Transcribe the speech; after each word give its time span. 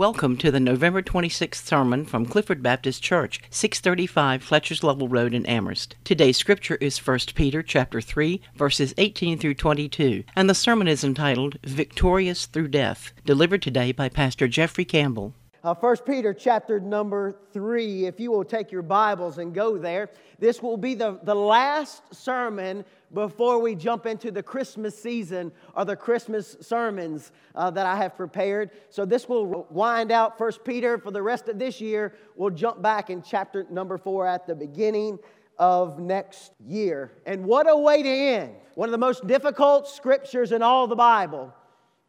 Welcome 0.00 0.38
to 0.38 0.50
the 0.50 0.60
November 0.60 1.02
26th 1.02 1.56
sermon 1.56 2.06
from 2.06 2.24
Clifford 2.24 2.62
Baptist 2.62 3.02
Church, 3.02 3.38
635 3.50 4.42
Fletcher's 4.42 4.82
Level 4.82 5.08
Road 5.08 5.34
in 5.34 5.44
Amherst. 5.44 5.94
Today's 6.04 6.38
scripture 6.38 6.76
is 6.76 7.06
1 7.06 7.18
Peter 7.34 7.62
chapter 7.62 8.00
3, 8.00 8.40
verses 8.54 8.94
18 8.96 9.36
through 9.36 9.56
22, 9.56 10.24
and 10.34 10.48
the 10.48 10.54
sermon 10.54 10.88
is 10.88 11.04
entitled 11.04 11.58
Victorious 11.64 12.46
Through 12.46 12.68
Death, 12.68 13.12
delivered 13.26 13.60
today 13.60 13.92
by 13.92 14.08
Pastor 14.08 14.48
Jeffrey 14.48 14.86
Campbell. 14.86 15.34
Uh, 15.62 15.74
1 15.74 15.96
Peter 16.06 16.32
chapter 16.32 16.80
number 16.80 17.36
3, 17.52 18.06
if 18.06 18.18
you 18.18 18.30
will 18.30 18.44
take 18.44 18.72
your 18.72 18.80
Bibles 18.80 19.36
and 19.36 19.52
go 19.52 19.76
there, 19.76 20.08
this 20.38 20.62
will 20.62 20.78
be 20.78 20.94
the, 20.94 21.20
the 21.24 21.34
last 21.34 22.02
sermon 22.14 22.82
before 23.12 23.58
we 23.58 23.74
jump 23.74 24.06
into 24.06 24.30
the 24.30 24.42
Christmas 24.42 24.98
season 24.98 25.52
or 25.76 25.84
the 25.84 25.96
Christmas 25.96 26.56
sermons 26.62 27.32
uh, 27.54 27.70
that 27.72 27.84
I 27.84 27.96
have 27.96 28.16
prepared. 28.16 28.70
So 28.88 29.04
this 29.04 29.28
will 29.28 29.66
wind 29.68 30.10
out 30.10 30.38
First 30.38 30.64
Peter 30.64 30.96
for 30.96 31.10
the 31.10 31.20
rest 31.20 31.50
of 31.50 31.58
this 31.58 31.78
year. 31.78 32.14
We'll 32.36 32.48
jump 32.48 32.80
back 32.80 33.10
in 33.10 33.20
chapter 33.20 33.66
number 33.68 33.98
4 33.98 34.26
at 34.26 34.46
the 34.46 34.54
beginning 34.54 35.18
of 35.58 35.98
next 35.98 36.52
year. 36.66 37.12
And 37.26 37.44
what 37.44 37.68
a 37.68 37.76
way 37.76 38.02
to 38.02 38.08
end. 38.08 38.54
One 38.76 38.88
of 38.88 38.92
the 38.92 38.98
most 38.98 39.26
difficult 39.26 39.88
scriptures 39.88 40.52
in 40.52 40.62
all 40.62 40.86
the 40.86 40.96
Bible 40.96 41.52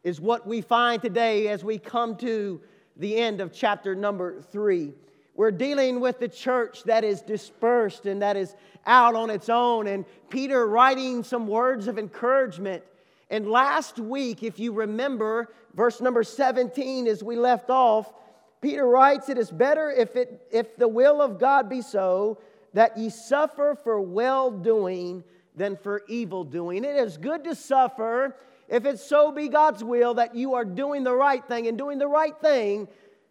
is 0.04 0.22
what 0.22 0.46
we 0.46 0.62
find 0.62 1.02
today 1.02 1.48
as 1.48 1.62
we 1.62 1.78
come 1.78 2.16
to 2.16 2.62
the 2.96 3.16
end 3.16 3.40
of 3.40 3.52
chapter 3.52 3.94
number 3.94 4.40
3. 4.40 4.92
We're 5.34 5.50
dealing 5.50 6.00
with 6.00 6.18
the 6.18 6.28
church 6.28 6.84
that 6.84 7.04
is 7.04 7.22
dispersed 7.22 8.06
and 8.06 8.20
that 8.22 8.36
is 8.36 8.54
out 8.86 9.14
on 9.14 9.30
its 9.30 9.48
own, 9.48 9.86
and 9.86 10.04
Peter 10.28 10.66
writing 10.66 11.22
some 11.22 11.46
words 11.46 11.88
of 11.88 11.98
encouragement. 11.98 12.82
And 13.30 13.48
last 13.48 13.98
week, 13.98 14.42
if 14.42 14.58
you 14.58 14.72
remember, 14.72 15.54
verse 15.74 16.00
number 16.00 16.22
17, 16.22 17.06
as 17.06 17.22
we 17.22 17.36
left 17.36 17.70
off, 17.70 18.12
Peter 18.60 18.86
writes, 18.86 19.28
It 19.28 19.38
is 19.38 19.50
better 19.50 19.90
if, 19.90 20.16
it, 20.16 20.46
if 20.50 20.76
the 20.76 20.88
will 20.88 21.22
of 21.22 21.38
God 21.38 21.68
be 21.68 21.80
so 21.80 22.38
that 22.74 22.96
ye 22.98 23.08
suffer 23.08 23.76
for 23.82 24.00
well 24.00 24.50
doing 24.50 25.24
than 25.56 25.76
for 25.76 26.02
evil 26.08 26.44
doing. 26.44 26.84
It 26.84 26.96
is 26.96 27.16
good 27.16 27.44
to 27.44 27.54
suffer 27.54 28.36
if 28.68 28.84
it 28.84 28.98
so 28.98 29.32
be 29.32 29.48
God's 29.48 29.82
will 29.84 30.14
that 30.14 30.34
you 30.34 30.54
are 30.54 30.64
doing 30.64 31.04
the 31.04 31.14
right 31.14 31.44
thing 31.44 31.66
and 31.66 31.76
doing 31.76 31.98
the 31.98 32.08
right 32.08 32.36
thing 32.40 32.88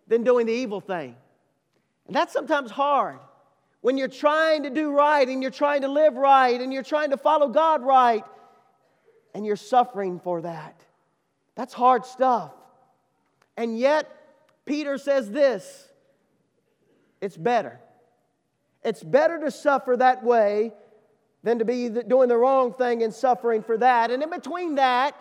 than 0.08 0.24
doing 0.24 0.46
the 0.46 0.54
evil 0.54 0.82
thing. 0.82 1.16
And 2.08 2.16
that's 2.16 2.34
sometimes 2.34 2.72
hard 2.72 3.20
when 3.82 3.98
you're 3.98 4.08
trying 4.08 4.64
to 4.64 4.70
do 4.70 4.92
right 4.92 5.28
and 5.28 5.42
you're 5.42 5.52
trying 5.52 5.82
to 5.82 5.88
live 5.88 6.16
right 6.16 6.60
and 6.60 6.72
you're 6.72 6.84
trying 6.84 7.12
to 7.12 7.18
follow 7.18 7.48
God 7.48 7.82
right 7.82 8.24
and 9.34 9.46
you're 9.46 9.56
suffering 9.56 10.20
for 10.20 10.42
that. 10.42 10.84
That's 11.56 11.74
hard 11.74 12.06
stuff. 12.06 12.52
And 13.58 13.78
yet, 13.78 14.10
Peter 14.66 14.98
says 14.98 15.30
this 15.30 15.90
it's 17.22 17.38
better. 17.38 17.80
It's 18.84 19.04
better 19.04 19.40
to 19.40 19.52
suffer 19.52 19.96
that 19.98 20.24
way 20.24 20.74
than 21.44 21.60
to 21.60 21.66
be 21.66 21.90
doing 21.90 22.30
the 22.30 22.38
wrong 22.38 22.74
thing 22.74 23.04
and 23.04 23.14
suffering 23.14 23.64
for 23.64 23.78
that. 23.78 24.12
And 24.12 24.22
in 24.22 24.30
between 24.30 24.76
that, 24.76 25.16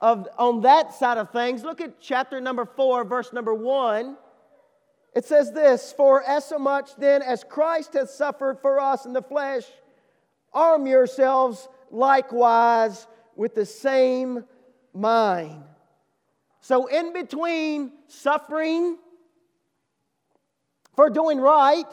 of, 0.00 0.28
on 0.38 0.62
that 0.62 0.94
side 0.94 1.18
of 1.18 1.30
things, 1.30 1.62
look 1.62 1.80
at 1.80 2.00
chapter 2.00 2.40
number 2.40 2.64
four, 2.64 3.04
verse 3.04 3.32
number 3.32 3.54
one. 3.54 4.16
It 5.14 5.24
says 5.24 5.52
this 5.52 5.92
For 5.92 6.22
as 6.22 6.44
so 6.44 6.58
much 6.58 6.94
then 6.96 7.22
as 7.22 7.44
Christ 7.44 7.94
has 7.94 8.14
suffered 8.14 8.58
for 8.60 8.78
us 8.80 9.06
in 9.06 9.12
the 9.12 9.22
flesh, 9.22 9.64
arm 10.52 10.86
yourselves 10.86 11.68
likewise 11.90 13.06
with 13.34 13.54
the 13.54 13.66
same 13.66 14.44
mind. 14.92 15.62
So, 16.60 16.86
in 16.86 17.12
between 17.12 17.92
suffering 18.08 18.98
for 20.94 21.10
doing 21.10 21.38
right, 21.38 21.86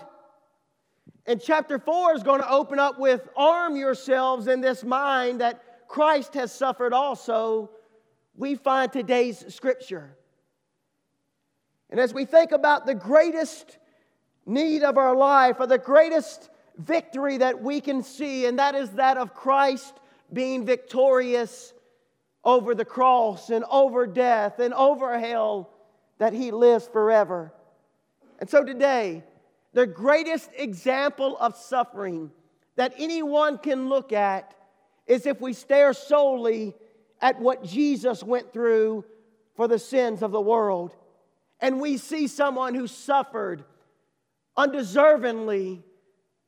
and 1.26 1.42
chapter 1.42 1.80
4 1.80 2.16
is 2.16 2.24
going 2.24 2.42
to 2.42 2.50
open 2.50 2.80
up 2.80 3.00
with 3.00 3.30
arm 3.38 3.76
yourselves 3.76 4.48
in 4.48 4.60
this 4.60 4.84
mind 4.84 5.42
that 5.42 5.88
Christ 5.88 6.34
has 6.34 6.52
suffered 6.52 6.94
also. 6.94 7.70
We 8.36 8.56
find 8.56 8.92
today's 8.92 9.54
scripture. 9.54 10.18
And 11.90 12.00
as 12.00 12.14
we 12.14 12.26
think 12.26 12.52
about 12.52 12.86
the 12.86 12.96
greatest 12.96 13.78
need 14.46 14.84
of 14.84 14.98
our 14.98 15.16
life, 15.16 15.58
or 15.60 15.68
the 15.68 15.78
greatest 15.78 16.50
victory 16.78 17.38
that 17.38 17.62
we 17.62 17.80
can 17.80 18.04
see, 18.04 18.46
and 18.46 18.60
that 18.60 18.76
is 18.76 18.90
that 18.92 19.16
of 19.18 19.34
Christ 19.34 19.94
being 20.34 20.66
victorious 20.66 21.74
over 22.44 22.76
the 22.76 22.84
cross 22.84 23.50
and 23.50 23.64
over 23.70 24.06
death 24.06 24.60
and 24.60 24.74
over 24.74 25.18
hell, 25.18 25.70
that 26.18 26.34
he 26.34 26.52
lives 26.52 26.88
forever. 26.88 27.54
And 28.40 28.50
so 28.50 28.64
today, 28.64 29.24
the 29.74 29.88
greatest 29.88 30.50
example 30.56 31.38
of 31.38 31.58
suffering 31.58 32.32
that 32.76 32.94
anyone 32.98 33.58
can 33.58 33.90
look 33.90 34.14
at 34.14 34.56
is 35.08 35.26
if 35.26 35.42
we 35.42 35.54
stare 35.54 35.94
solely 35.94 36.76
at 37.22 37.40
what 37.40 37.64
Jesus 37.64 38.24
went 38.24 38.54
through 38.54 39.04
for 39.56 39.68
the 39.68 39.80
sins 39.80 40.22
of 40.22 40.32
the 40.32 40.42
world. 40.42 40.96
And 41.60 41.80
we 41.80 41.98
see 41.98 42.28
someone 42.28 42.76
who 42.76 42.88
suffered 42.88 43.64
undeservingly 44.58 45.82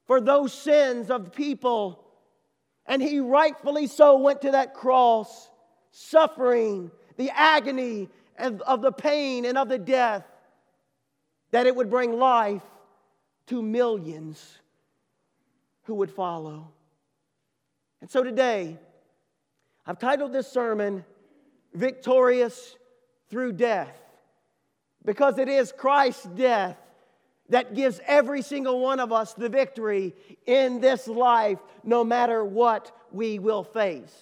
for 0.06 0.22
those 0.22 0.54
sins 0.54 1.10
of 1.10 1.34
people, 1.34 2.06
and 2.86 3.02
he 3.02 3.20
rightfully 3.20 3.88
so 3.88 4.18
went 4.18 4.44
to 4.44 4.52
that 4.52 4.76
cross, 4.76 5.50
suffering 5.92 6.92
the 7.18 7.32
agony 7.32 8.10
of 8.38 8.82
the 8.82 8.92
pain 8.92 9.46
and 9.46 9.58
of 9.58 9.70
the 9.70 9.80
death, 9.80 10.24
that 11.52 11.66
it 11.66 11.76
would 11.76 11.90
bring 11.90 12.20
life 12.20 12.62
to 13.48 13.62
millions 13.62 14.60
who 15.84 15.96
would 15.96 16.12
follow. 16.12 16.72
And 18.02 18.10
so 18.10 18.24
today, 18.24 18.78
I've 19.86 20.00
titled 20.00 20.34
this 20.34 20.48
sermon, 20.52 21.06
Victorious 21.74 22.76
Through 23.30 23.54
Death 23.54 24.02
because 25.06 25.38
it 25.38 25.48
is 25.48 25.72
Christ's 25.72 26.26
death 26.26 26.78
that 27.50 27.76
gives 27.76 28.02
every 28.08 28.42
single 28.42 28.80
one 28.80 29.00
of 29.00 29.12
us 29.12 29.34
the 29.34 29.50
victory 29.50 30.14
in 30.48 30.82
this 30.82 31.08
life, 31.08 31.60
no 31.84 32.04
matter 32.04 32.44
what 32.44 32.92
we 33.12 33.38
will 33.38 33.64
face. 33.64 34.14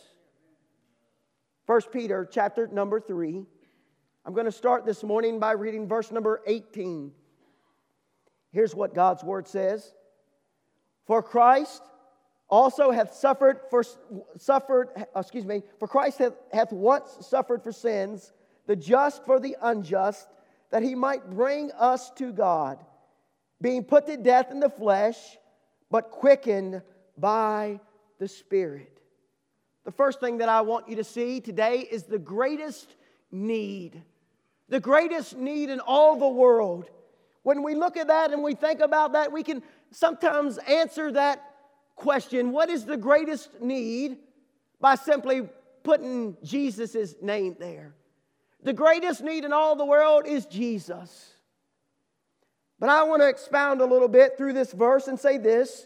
1 1.66 1.82
Peter 1.94 2.28
chapter 2.30 2.68
number 2.68 3.00
3. 3.00 3.46
I'm 4.26 4.34
going 4.34 4.46
to 4.46 4.52
start 4.52 4.86
this 4.86 5.04
morning 5.04 5.40
by 5.40 5.54
reading 5.54 5.88
verse 5.88 6.12
number 6.12 6.42
18. 6.46 7.14
Here's 8.54 8.74
what 8.74 8.96
God's 8.96 9.24
word 9.24 9.48
says. 9.48 9.94
For 11.06 11.22
Christ 11.22 11.82
also 12.48 12.92
hath 12.92 13.14
suffered 13.14 13.60
for 13.70 13.84
suffered 14.38 14.90
excuse 15.16 15.46
me 15.46 15.64
for 15.80 15.88
Christ 15.88 16.20
hath, 16.20 16.34
hath 16.54 16.72
once 16.72 17.18
suffered 17.22 17.64
for 17.64 17.72
sins 17.72 18.32
the 18.68 18.76
just 18.76 19.26
for 19.26 19.40
the 19.40 19.58
unjust 19.62 20.28
that 20.72 20.84
he 20.84 20.96
might 20.96 21.30
bring 21.30 21.72
us 21.74 22.10
to 22.12 22.32
God, 22.32 22.84
being 23.62 23.84
put 23.84 24.06
to 24.08 24.18
death 24.18 24.52
in 24.52 24.60
the 24.60 24.70
flesh, 24.70 25.18
but 25.92 26.12
quickened 26.12 26.82
by 27.18 27.80
the 28.20 28.28
Spirit. 28.28 29.00
The 29.86 29.92
first 29.92 30.20
thing 30.20 30.38
that 30.38 30.50
I 30.50 30.62
want 30.62 30.88
you 30.88 30.96
to 30.96 31.04
see 31.04 31.42
today 31.42 31.80
is 31.80 32.04
the 32.04 32.18
greatest 32.18 32.96
need, 33.32 34.02
the 34.70 34.80
greatest 34.80 35.38
need 35.38 35.70
in 35.70 35.80
all 35.80 36.18
the 36.18 36.28
world. 36.28 36.90
When 37.44 37.62
we 37.62 37.76
look 37.76 37.98
at 37.98 38.08
that 38.08 38.32
and 38.32 38.42
we 38.42 38.56
think 38.56 38.80
about 38.80 39.14
that, 39.14 39.32
we 39.32 39.44
can 39.44 39.62
sometimes 39.92 40.58
answer 40.58 41.12
that 41.12 41.44
question 41.96 42.52
what 42.52 42.70
is 42.70 42.86
the 42.86 42.98
greatest 42.98 43.62
need 43.62 44.18
by 44.80 44.96
simply 44.96 45.48
putting 45.84 46.38
Jesus' 46.44 47.16
name 47.22 47.56
there. 47.60 47.94
The 48.64 48.74
greatest 48.74 49.22
need 49.22 49.44
in 49.44 49.52
all 49.52 49.76
the 49.76 49.86
world 49.86 50.26
is 50.26 50.46
Jesus. 50.46 51.32
But 52.80 52.90
I 52.90 53.04
want 53.04 53.22
to 53.22 53.30
expound 53.30 53.82
a 53.82 53.86
little 53.86 54.08
bit 54.08 54.38
through 54.38 54.54
this 54.54 54.72
verse 54.72 55.08
and 55.08 55.20
say 55.20 55.38
this 55.38 55.86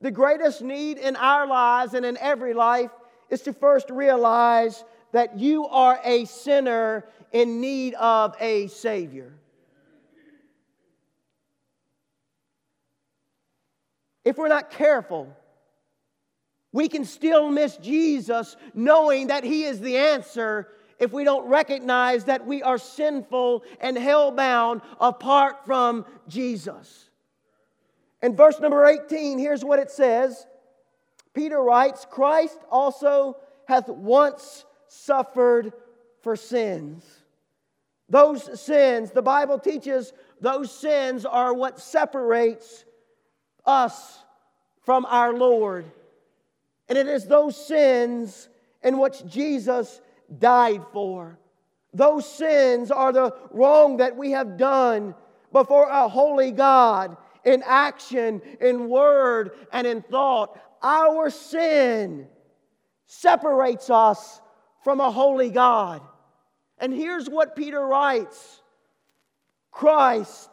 the 0.00 0.10
greatest 0.10 0.62
need 0.62 0.98
in 0.98 1.14
our 1.14 1.46
lives 1.46 1.94
and 1.94 2.04
in 2.04 2.16
every 2.18 2.54
life 2.54 2.90
is 3.30 3.42
to 3.42 3.52
first 3.52 3.90
realize 3.90 4.84
that 5.12 5.38
you 5.38 5.66
are 5.66 6.00
a 6.04 6.24
sinner 6.24 7.04
in 7.30 7.60
need 7.60 7.94
of 7.94 8.34
a 8.40 8.66
Savior. 8.66 9.32
If 14.24 14.38
we're 14.38 14.48
not 14.48 14.70
careful, 14.70 15.36
we 16.72 16.88
can 16.88 17.04
still 17.04 17.50
miss 17.50 17.76
Jesus 17.76 18.56
knowing 18.74 19.28
that 19.28 19.44
He 19.44 19.64
is 19.64 19.80
the 19.80 19.96
answer 19.96 20.68
if 20.98 21.12
we 21.12 21.24
don't 21.24 21.48
recognize 21.48 22.24
that 22.24 22.46
we 22.46 22.62
are 22.62 22.78
sinful 22.78 23.64
and 23.80 23.98
hell 23.98 24.30
bound 24.30 24.82
apart 25.00 25.66
from 25.66 26.06
Jesus. 26.28 27.10
In 28.22 28.36
verse 28.36 28.60
number 28.60 28.86
18, 28.86 29.38
here's 29.38 29.64
what 29.64 29.80
it 29.80 29.90
says 29.90 30.46
Peter 31.34 31.60
writes, 31.60 32.06
Christ 32.08 32.58
also 32.70 33.36
hath 33.66 33.88
once 33.88 34.64
suffered 34.86 35.72
for 36.22 36.36
sins, 36.36 37.04
Those 38.08 38.60
sins, 38.60 39.10
the 39.10 39.22
Bible 39.22 39.58
teaches 39.58 40.12
those 40.40 40.70
sins 40.70 41.24
are 41.24 41.52
what 41.52 41.80
separates 41.80 42.84
us 43.64 44.18
from 44.82 45.04
our 45.06 45.32
Lord. 45.32 45.90
And 46.88 46.98
it 46.98 47.06
is 47.06 47.26
those 47.26 47.56
sins 47.56 48.48
in 48.82 48.98
which 48.98 49.24
Jesus 49.26 50.00
died 50.38 50.82
for. 50.92 51.38
Those 51.94 52.26
sins 52.26 52.90
are 52.90 53.12
the 53.12 53.34
wrong 53.50 53.98
that 53.98 54.16
we 54.16 54.32
have 54.32 54.56
done 54.56 55.14
before 55.52 55.88
a 55.88 56.08
holy 56.08 56.50
God 56.50 57.16
in 57.44 57.62
action, 57.66 58.40
in 58.60 58.88
word, 58.88 59.52
and 59.72 59.86
in 59.86 60.02
thought. 60.02 60.58
Our 60.82 61.30
sin 61.30 62.26
separates 63.06 63.90
us 63.90 64.40
from 64.82 65.00
a 65.00 65.10
holy 65.10 65.50
God. 65.50 66.02
And 66.78 66.92
here's 66.92 67.28
what 67.28 67.54
Peter 67.54 67.80
writes 67.80 68.60
Christ 69.70 70.50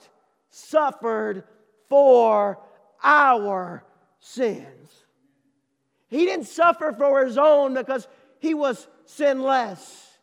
suffered 0.49 1.43
for 1.87 2.59
our 3.03 3.83
sins. 4.19 5.05
He 6.07 6.25
didn't 6.25 6.47
suffer 6.47 6.93
for 6.97 7.25
his 7.25 7.37
own 7.37 7.73
because 7.73 8.07
he 8.39 8.53
was 8.53 8.87
sinless, 9.05 10.17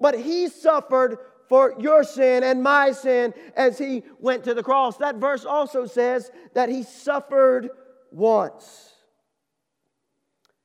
but 0.00 0.18
he 0.18 0.48
suffered 0.48 1.18
for 1.48 1.74
your 1.78 2.04
sin 2.04 2.42
and 2.42 2.62
my 2.62 2.92
sin 2.92 3.34
as 3.56 3.78
he 3.78 4.02
went 4.18 4.44
to 4.44 4.54
the 4.54 4.62
cross. 4.62 4.96
That 4.98 5.16
verse 5.16 5.44
also 5.44 5.86
says 5.86 6.30
that 6.54 6.68
he 6.68 6.82
suffered 6.82 7.70
once. 8.10 8.92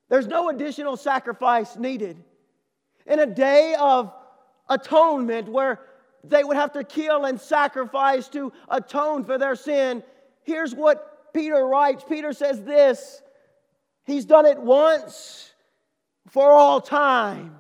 There's 0.10 0.28
no 0.28 0.50
additional 0.50 0.98
sacrifice 0.98 1.76
needed. 1.76 2.24
In 3.06 3.20
a 3.20 3.26
day 3.26 3.76
of 3.80 4.14
atonement 4.68 5.50
where 5.50 5.80
they 6.24 6.44
would 6.44 6.58
have 6.58 6.74
to 6.74 6.84
kill 6.84 7.26
and 7.26 7.40
sacrifice 7.40 8.28
to 8.30 8.52
atone 8.68 9.24
for 9.24 9.38
their 9.38 9.56
sin, 9.56 10.04
here's 10.44 10.74
what 10.74 11.09
Peter 11.34 11.66
writes. 11.66 12.04
Peter 12.08 12.34
says 12.34 12.64
this 12.64 13.22
He's 14.06 14.26
done 14.26 14.46
it 14.46 14.60
once 14.60 15.54
for 16.28 16.52
all 16.52 16.82
time. 16.82 17.60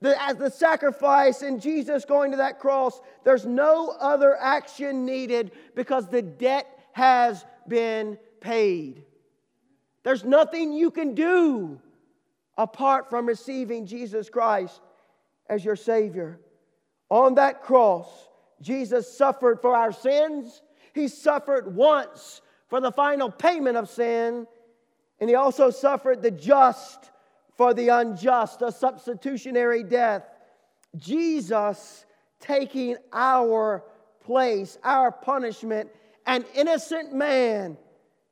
The, 0.00 0.20
as 0.22 0.36
the 0.36 0.50
sacrifice 0.50 1.42
in 1.42 1.58
Jesus 1.58 2.04
going 2.04 2.30
to 2.30 2.36
that 2.36 2.60
cross, 2.60 3.00
there's 3.24 3.46
no 3.46 3.96
other 3.98 4.36
action 4.36 5.04
needed 5.04 5.50
because 5.74 6.06
the 6.06 6.22
debt 6.22 6.66
has 6.92 7.44
been 7.66 8.16
paid. 8.40 9.02
There's 10.04 10.24
nothing 10.24 10.72
you 10.72 10.90
can 10.90 11.14
do 11.14 11.80
apart 12.56 13.10
from 13.10 13.26
receiving 13.26 13.86
Jesus 13.86 14.30
Christ 14.30 14.80
as 15.48 15.64
your 15.64 15.76
Savior. 15.76 16.38
On 17.10 17.34
that 17.34 17.62
cross, 17.62 18.06
Jesus 18.60 19.16
suffered 19.16 19.60
for 19.60 19.74
our 19.74 19.92
sins. 19.92 20.62
He 20.94 21.08
suffered 21.08 21.74
once 21.74 22.40
for 22.68 22.80
the 22.80 22.92
final 22.92 23.30
payment 23.30 23.76
of 23.76 23.88
sin, 23.88 24.46
and 25.20 25.28
He 25.28 25.34
also 25.34 25.70
suffered 25.70 26.22
the 26.22 26.30
just 26.30 27.10
for 27.56 27.74
the 27.74 27.88
unjust, 27.88 28.62
a 28.62 28.70
substitutionary 28.70 29.82
death. 29.82 30.22
Jesus 30.96 32.06
taking 32.40 32.96
our 33.12 33.82
place, 34.24 34.78
our 34.84 35.10
punishment, 35.10 35.90
an 36.26 36.44
innocent 36.54 37.12
man 37.12 37.76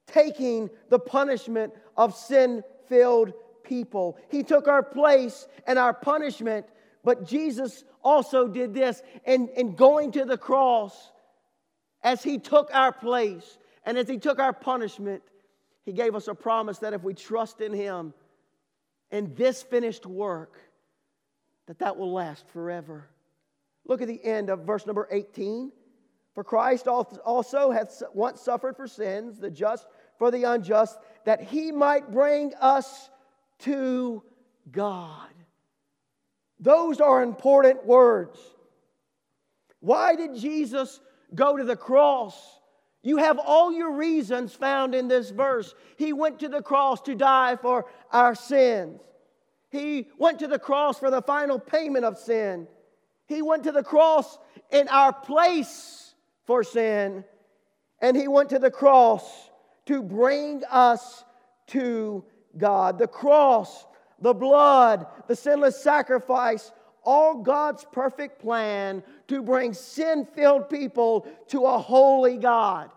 taking 0.07 0.71
the 0.89 0.99
punishment 0.99 1.73
of 1.97 2.15
sin 2.15 2.63
filled 2.89 3.33
people. 3.65 4.17
He 4.31 4.43
took 4.43 4.69
our 4.69 4.83
place 4.83 5.49
and 5.67 5.79
our 5.79 5.93
punishment, 5.93 6.67
but 7.03 7.27
Jesus 7.27 7.85
also 8.03 8.47
did 8.47 8.75
this 8.75 9.03
in, 9.25 9.49
in 9.57 9.75
going 9.75 10.13
to 10.13 10.25
the 10.25 10.39
cross 10.39 11.11
as 12.03 12.23
he 12.23 12.39
took 12.39 12.71
our 12.73 12.93
place 12.93 13.59
and 13.87 13.97
as 13.97 14.09
he 14.09 14.19
took 14.19 14.39
our 14.39 14.53
punishment. 14.53 15.23
He 15.87 15.93
gave 15.93 16.17
us 16.17 16.27
a 16.27 16.35
promise 16.35 16.81
that 16.81 16.95
if 16.95 17.05
we 17.05 17.15
trust 17.15 17.61
in 17.61 17.73
him, 17.73 18.13
and 19.13 19.37
this 19.37 19.63
finished 19.63 20.05
work, 20.05 20.59
that 21.67 21.79
that 21.79 21.97
will 21.97 22.13
last 22.13 22.45
forever. 22.49 23.09
Look 23.87 24.03
at 24.03 24.09
the 24.09 24.23
end 24.25 24.51
of 24.51 24.67
verse 24.67 24.85
number 24.85 25.07
18. 25.13 25.71
For 26.35 26.43
Christ 26.43 26.89
also 26.89 27.71
hath 27.71 28.03
once 28.13 28.41
suffered 28.41 28.77
for 28.77 28.89
sins, 28.89 29.39
the 29.39 29.49
just 29.49 29.87
for 30.19 30.33
the 30.33 30.43
unjust, 30.43 30.99
that 31.25 31.41
he 31.41 31.71
might 31.71 32.11
bring 32.11 32.53
us 32.61 33.09
to 33.61 34.25
God. 34.73 35.31
Those 36.59 37.01
are 37.01 37.23
important 37.23 37.87
words. 37.87 38.41
Why 39.79 40.17
did 40.17 40.35
Jesus 40.35 40.99
go 41.33 41.57
to 41.57 41.63
the 41.63 41.77
cross? 41.77 42.56
You 43.07 43.19
have 43.19 43.39
all 43.39 43.73
your 43.73 43.93
reasons 43.93 44.53
found 44.53 44.93
in 44.93 45.07
this 45.07 45.31
verse. 45.31 45.77
He 45.97 46.13
went 46.13 46.41
to 46.41 46.49
the 46.49 46.61
cross 46.61 47.01
to 47.03 47.15
die 47.15 47.55
for 47.55 47.87
our 48.11 48.35
sins. 48.35 49.01
He 49.69 50.09
went 50.19 50.41
to 50.41 50.49
the 50.49 50.59
cross 50.59 50.99
for 50.99 51.09
the 51.09 51.23
final 51.23 51.61
payment 51.61 52.05
of 52.05 52.19
sin. 52.19 52.67
He 53.29 53.43
went 53.43 53.63
to 53.63 53.71
the 53.71 53.85
cross 53.85 54.41
in 54.73 54.89
our 54.89 55.13
place 55.13 56.17
for 56.47 56.65
sin. 56.65 57.25
And 58.03 58.17
He 58.17 58.27
went 58.27 58.51
to 58.51 58.59
the 58.59 58.73
cross 58.73 59.23
to 59.85 60.03
bring 60.03 60.65
us 60.69 61.23
to 61.69 62.25
God. 62.59 62.99
The 62.99 63.07
cross, 63.07 63.87
the 64.21 64.35
blood, 64.35 65.07
the 65.29 65.37
sinless 65.37 65.81
sacrifice 65.81 66.73
all 67.05 67.37
God's 67.37 67.87
perfect 67.93 68.41
plan 68.41 69.05
to 69.29 69.43
bring 69.43 69.75
sin 69.75 70.27
filled 70.35 70.69
people 70.69 71.29
to 71.51 71.67
a 71.67 71.79
holy 71.79 72.37
God. 72.37 72.91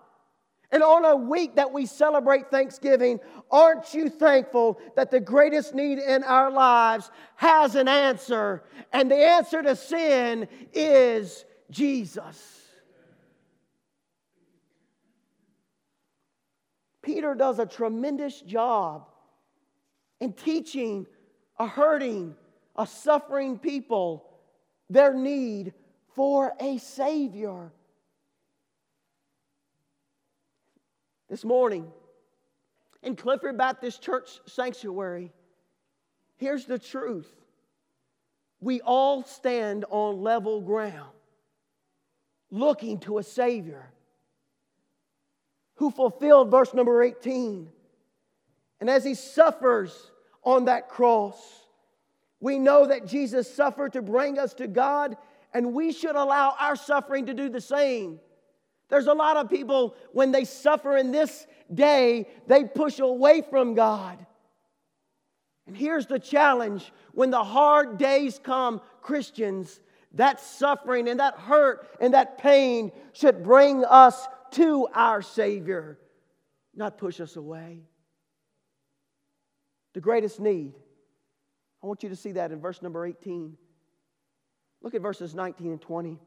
And 0.72 0.84
on 0.84 1.04
a 1.04 1.16
week 1.16 1.56
that 1.56 1.72
we 1.72 1.88
celebrate 1.88 2.52
Thanksgiving, 2.52 3.20
aren't 3.50 3.94
you 3.94 4.10
thankful 4.10 4.80
that 4.96 5.10
the 5.10 5.20
greatest 5.20 5.74
need 5.74 5.98
in 5.98 6.24
our 6.24 6.52
lives 6.52 7.10
has 7.38 7.76
an 7.76 7.88
answer? 7.88 8.64
And 8.94 9.10
the 9.10 9.16
answer 9.16 9.64
to 9.64 9.76
sin 9.76 10.48
is 10.74 11.44
Jesus. 11.72 12.60
Peter 17.02 17.34
does 17.34 17.58
a 17.58 17.66
tremendous 17.66 18.40
job 18.42 19.08
in 20.20 20.34
teaching 20.34 21.08
a 21.58 21.66
hurting, 21.66 22.36
a 22.76 22.86
suffering 22.86 23.58
people 23.58 24.30
their 24.90 25.14
need 25.14 25.74
for 26.14 26.54
a 26.60 26.78
Savior. 26.78 27.72
This 31.30 31.46
morning, 31.46 31.92
in 33.04 33.16
Clifford 33.16 33.58
Baptist 33.58 34.02
Church 34.02 34.40
Sanctuary, 34.48 35.32
here's 36.38 36.66
the 36.66 36.80
truth. 36.80 37.32
We 38.60 38.82
all 38.82 39.24
stand 39.24 39.86
on 39.90 40.22
level 40.22 40.60
ground, 40.60 41.12
looking 42.50 43.00
to 43.02 43.20
a 43.20 43.24
Savior 43.24 43.92
who 45.76 45.92
fulfilled 45.92 46.52
verse 46.52 46.74
number 46.74 47.02
18. 47.04 47.70
And 48.82 48.90
as 48.90 49.04
he 49.04 49.14
suffers 49.14 50.12
on 50.44 50.66
that 50.66 50.90
cross, 50.90 51.38
we 52.40 52.58
know 52.58 52.88
that 52.88 53.06
Jesus 53.06 53.54
suffered 53.54 53.94
to 53.94 54.02
bring 54.02 54.40
us 54.40 54.54
to 54.56 54.68
God, 54.68 55.16
and 55.54 55.74
we 55.74 55.92
should 55.92 56.16
allow 56.16 56.56
our 56.60 56.76
suffering 56.76 57.28
to 57.28 57.34
do 57.34 57.50
the 57.50 57.62
same. 57.62 58.20
There's 58.90 59.08
a 59.08 59.14
lot 59.14 59.38
of 59.38 59.50
people, 59.50 59.96
when 60.12 60.32
they 60.32 60.46
suffer 60.46 60.98
in 60.98 61.12
this 61.12 61.46
day, 61.74 62.28
they 62.48 62.64
push 62.64 63.00
away 63.00 63.42
from 63.42 63.76
God. 63.76 64.26
And 65.68 65.78
here's 65.78 66.08
the 66.08 66.18
challenge 66.18 66.92
when 67.14 67.30
the 67.30 67.44
hard 67.44 68.00
days 68.00 68.40
come, 68.44 68.82
Christians, 69.02 69.80
that 70.16 70.40
suffering 70.40 71.08
and 71.08 71.20
that 71.20 71.36
hurt 71.36 71.88
and 72.02 72.16
that 72.16 72.40
pain 72.40 72.92
should 73.14 73.44
bring 73.44 73.86
us 73.86 74.28
to 74.52 74.88
our 74.96 75.22
Savior, 75.22 76.00
not 76.74 76.98
push 76.98 77.22
us 77.22 77.36
away. 77.36 77.84
The 79.94 80.02
greatest 80.02 80.40
need. 80.40 80.74
I 81.84 81.88
want 81.88 82.02
you 82.02 82.10
to 82.10 82.16
see 82.16 82.32
that 82.34 82.52
in 82.52 82.60
verse 82.60 82.82
number 82.82 83.06
18. 83.06 83.56
Look 84.82 84.96
at 84.96 85.02
verses 85.02 85.36
19 85.36 85.72
and 85.72 85.82
20. 85.82 86.20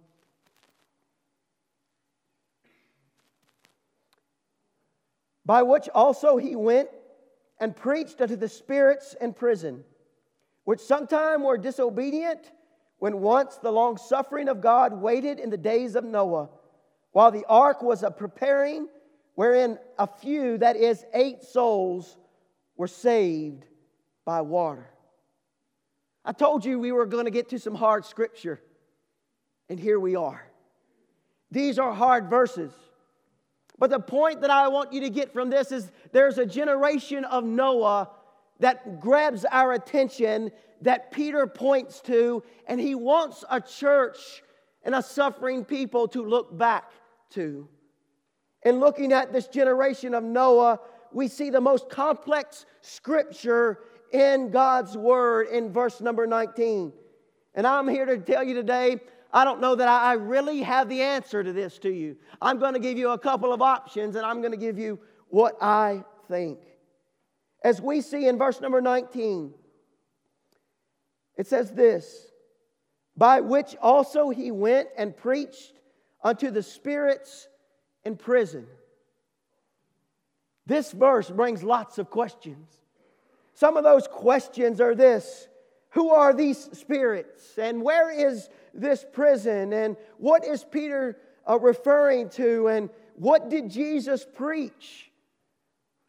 By 5.45 5.63
which 5.63 5.89
also 5.95 6.37
he 6.37 6.57
went 6.57 6.89
and 7.61 7.77
preached 7.77 8.21
unto 8.21 8.37
the 8.37 8.49
spirits 8.49 9.15
in 9.21 9.33
prison, 9.33 9.85
which 10.65 10.81
sometime 10.81 11.43
were 11.43 11.59
disobedient, 11.59 12.51
when 12.99 13.21
once 13.21 13.57
the 13.57 13.71
long 13.71 13.97
suffering 13.97 14.49
of 14.49 14.61
God 14.61 14.93
waited 14.93 15.41
in 15.41 15.51
the 15.51 15.57
days 15.57 15.97
of 15.97 16.05
Noah, 16.05 16.49
while 17.11 17.31
the 17.31 17.45
ark 17.49 17.83
was 17.83 18.03
a 18.03 18.11
preparing, 18.11 18.89
wherein 19.35 19.79
a 19.99 20.07
few, 20.07 20.59
that 20.59 20.77
is, 20.77 21.05
eight 21.15 21.43
souls, 21.43 22.17
were 22.77 22.87
saved 22.87 23.65
by 24.25 24.41
water. 24.41 24.89
I 26.25 26.33
told 26.33 26.65
you 26.65 26.79
we 26.79 26.93
were 26.93 27.07
going 27.07 27.25
to 27.25 27.31
get 27.31 27.49
to 27.49 27.59
some 27.59 27.75
hard 27.75 28.05
scripture. 28.05 28.61
And 29.69 29.81
here 29.81 29.99
we 29.99 30.15
are. 30.15 30.47
These 31.51 31.79
are 31.79 31.93
hard 31.93 32.31
verses. 32.31 32.73
But 33.79 33.91
the 33.91 34.01
point 34.01 34.43
that 34.43 34.51
I 34.51 34.69
want 34.69 34.93
you 34.93 35.01
to 35.01 35.11
get 35.11 35.33
from 35.33 35.51
this 35.51 35.73
is 35.73 35.91
there's 36.13 36.39
a 36.39 36.47
generation 36.47 37.25
of 37.25 37.45
Noah 37.45 38.11
that 38.61 39.01
grabs 39.01 39.45
our 39.45 39.73
attention 39.73 40.53
that 40.83 41.11
Peter 41.11 41.47
points 41.47 42.01
to, 42.03 42.43
and 42.67 42.81
he 42.81 42.95
wants 42.95 43.45
a 43.51 43.61
church 43.61 44.43
and 44.85 44.95
a 44.95 45.03
suffering 45.03 45.65
people 45.65 46.09
to 46.09 46.25
look 46.25 46.57
back 46.57 46.91
to. 47.31 47.69
In 48.65 48.79
looking 48.79 49.13
at 49.13 49.33
this 49.33 49.49
generation 49.49 50.15
of 50.15 50.23
Noah, 50.23 50.81
we 51.13 51.29
see 51.29 51.51
the 51.51 51.61
most 51.61 51.89
complex 51.89 52.67
scripture 52.81 53.81
in 54.13 54.51
God's 54.51 54.97
word 54.97 55.49
in 55.49 55.73
verse 55.73 56.01
number 56.01 56.27
19. 56.27 56.93
And 57.55 57.67
I'm 57.67 57.89
here 57.89 58.07
to 58.07 58.19
tell 58.19 58.45
you 58.45 58.55
today, 58.55 59.01
I 59.33 59.45
don't 59.45 59.61
know 59.61 59.75
that 59.75 59.89
I 59.89 60.15
really 60.15 60.63
have 60.63 60.89
the 60.89 61.01
answer 61.01 61.43
to 61.43 61.53
this 61.53 61.79
to 61.81 61.91
you. 61.91 62.17
I'm 62.41 62.59
going 62.59 62.75
to 62.75 62.81
give 62.81 62.99
you 62.99 63.11
a 63.11 63.19
couple 63.19 63.53
of 63.53 63.63
options 63.63 64.15
and 64.17 64.27
I'm 64.27 64.41
going 64.41 64.53
to 64.53 64.59
give 64.59 64.79
you 64.79 64.99
what 65.29 65.57
I 65.63 66.05
think. 66.29 66.59
As 67.65 67.81
we 67.81 68.01
see 68.03 68.27
in 68.27 68.37
verse 68.37 68.61
number 68.61 68.81
19, 68.81 69.55
it 71.37 71.47
says 71.47 71.73
this 71.73 72.27
by 73.17 73.41
which 73.41 73.77
also 73.81 74.31
he 74.31 74.51
went 74.51 74.89
and 74.97 75.17
preached 75.17 75.73
unto 76.23 76.51
the 76.51 76.63
spirits 76.63 77.49
in 78.05 78.17
prison. 78.17 78.67
This 80.67 80.93
verse 80.93 81.29
brings 81.31 81.63
lots 81.63 81.99
of 81.99 82.11
questions. 82.11 82.69
Some 83.55 83.77
of 83.77 83.85
those 83.85 84.09
questions 84.09 84.81
are 84.81 84.95
this 84.95 85.49
Who 85.93 86.11
are 86.11 86.33
these 86.33 86.69
spirits? 86.73 87.59
And 87.59 87.83
where 87.83 88.11
is 88.11 88.49
this 88.75 89.05
prison? 89.13 89.73
And 89.73 89.97
what 90.19 90.47
is 90.47 90.65
Peter 90.65 91.19
uh, 91.49 91.59
referring 91.59 92.31
to? 92.31 92.69
And 92.69 92.91
what 93.17 93.51
did 93.51 93.71
Jesus 93.71 94.27
preach? 94.35 95.11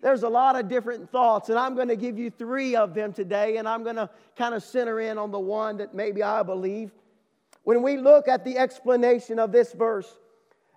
There's 0.01 0.23
a 0.23 0.29
lot 0.29 0.57
of 0.57 0.67
different 0.67 1.09
thoughts, 1.09 1.47
and 1.47 1.57
I'm 1.57 1.75
going 1.75 1.87
to 1.87 1.95
give 1.95 2.19
you 2.19 2.29
three 2.29 2.75
of 2.75 2.93
them 2.93 3.13
today, 3.13 3.55
and 3.55 3.67
I'm 3.67 3.83
going 3.83 3.95
to 3.95 4.09
kind 4.35 4.53
of 4.53 4.61
center 4.61 4.99
in 4.99 5.17
on 5.17 5.31
the 5.31 5.39
one 5.39 5.77
that 5.77 5.93
maybe 5.93 6.21
I 6.21 6.43
believe. 6.43 6.91
When 7.63 7.81
we 7.81 7.95
look 7.95 8.27
at 8.27 8.43
the 8.43 8.57
explanation 8.57 9.39
of 9.39 9.53
this 9.53 9.71
verse, 9.71 10.19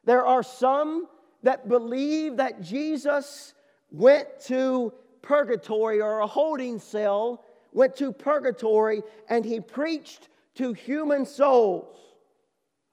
there 0.04 0.24
are 0.24 0.44
some 0.44 1.08
that 1.42 1.68
believe 1.68 2.36
that 2.36 2.62
Jesus 2.62 3.52
went 3.90 4.28
to 4.46 4.92
purgatory 5.22 6.00
or 6.00 6.20
a 6.20 6.26
holding 6.26 6.78
cell, 6.78 7.44
went 7.76 7.94
to 7.94 8.10
purgatory, 8.10 9.02
and 9.28 9.44
he 9.44 9.60
preached 9.60 10.30
to 10.54 10.72
human 10.72 11.26
souls 11.26 11.94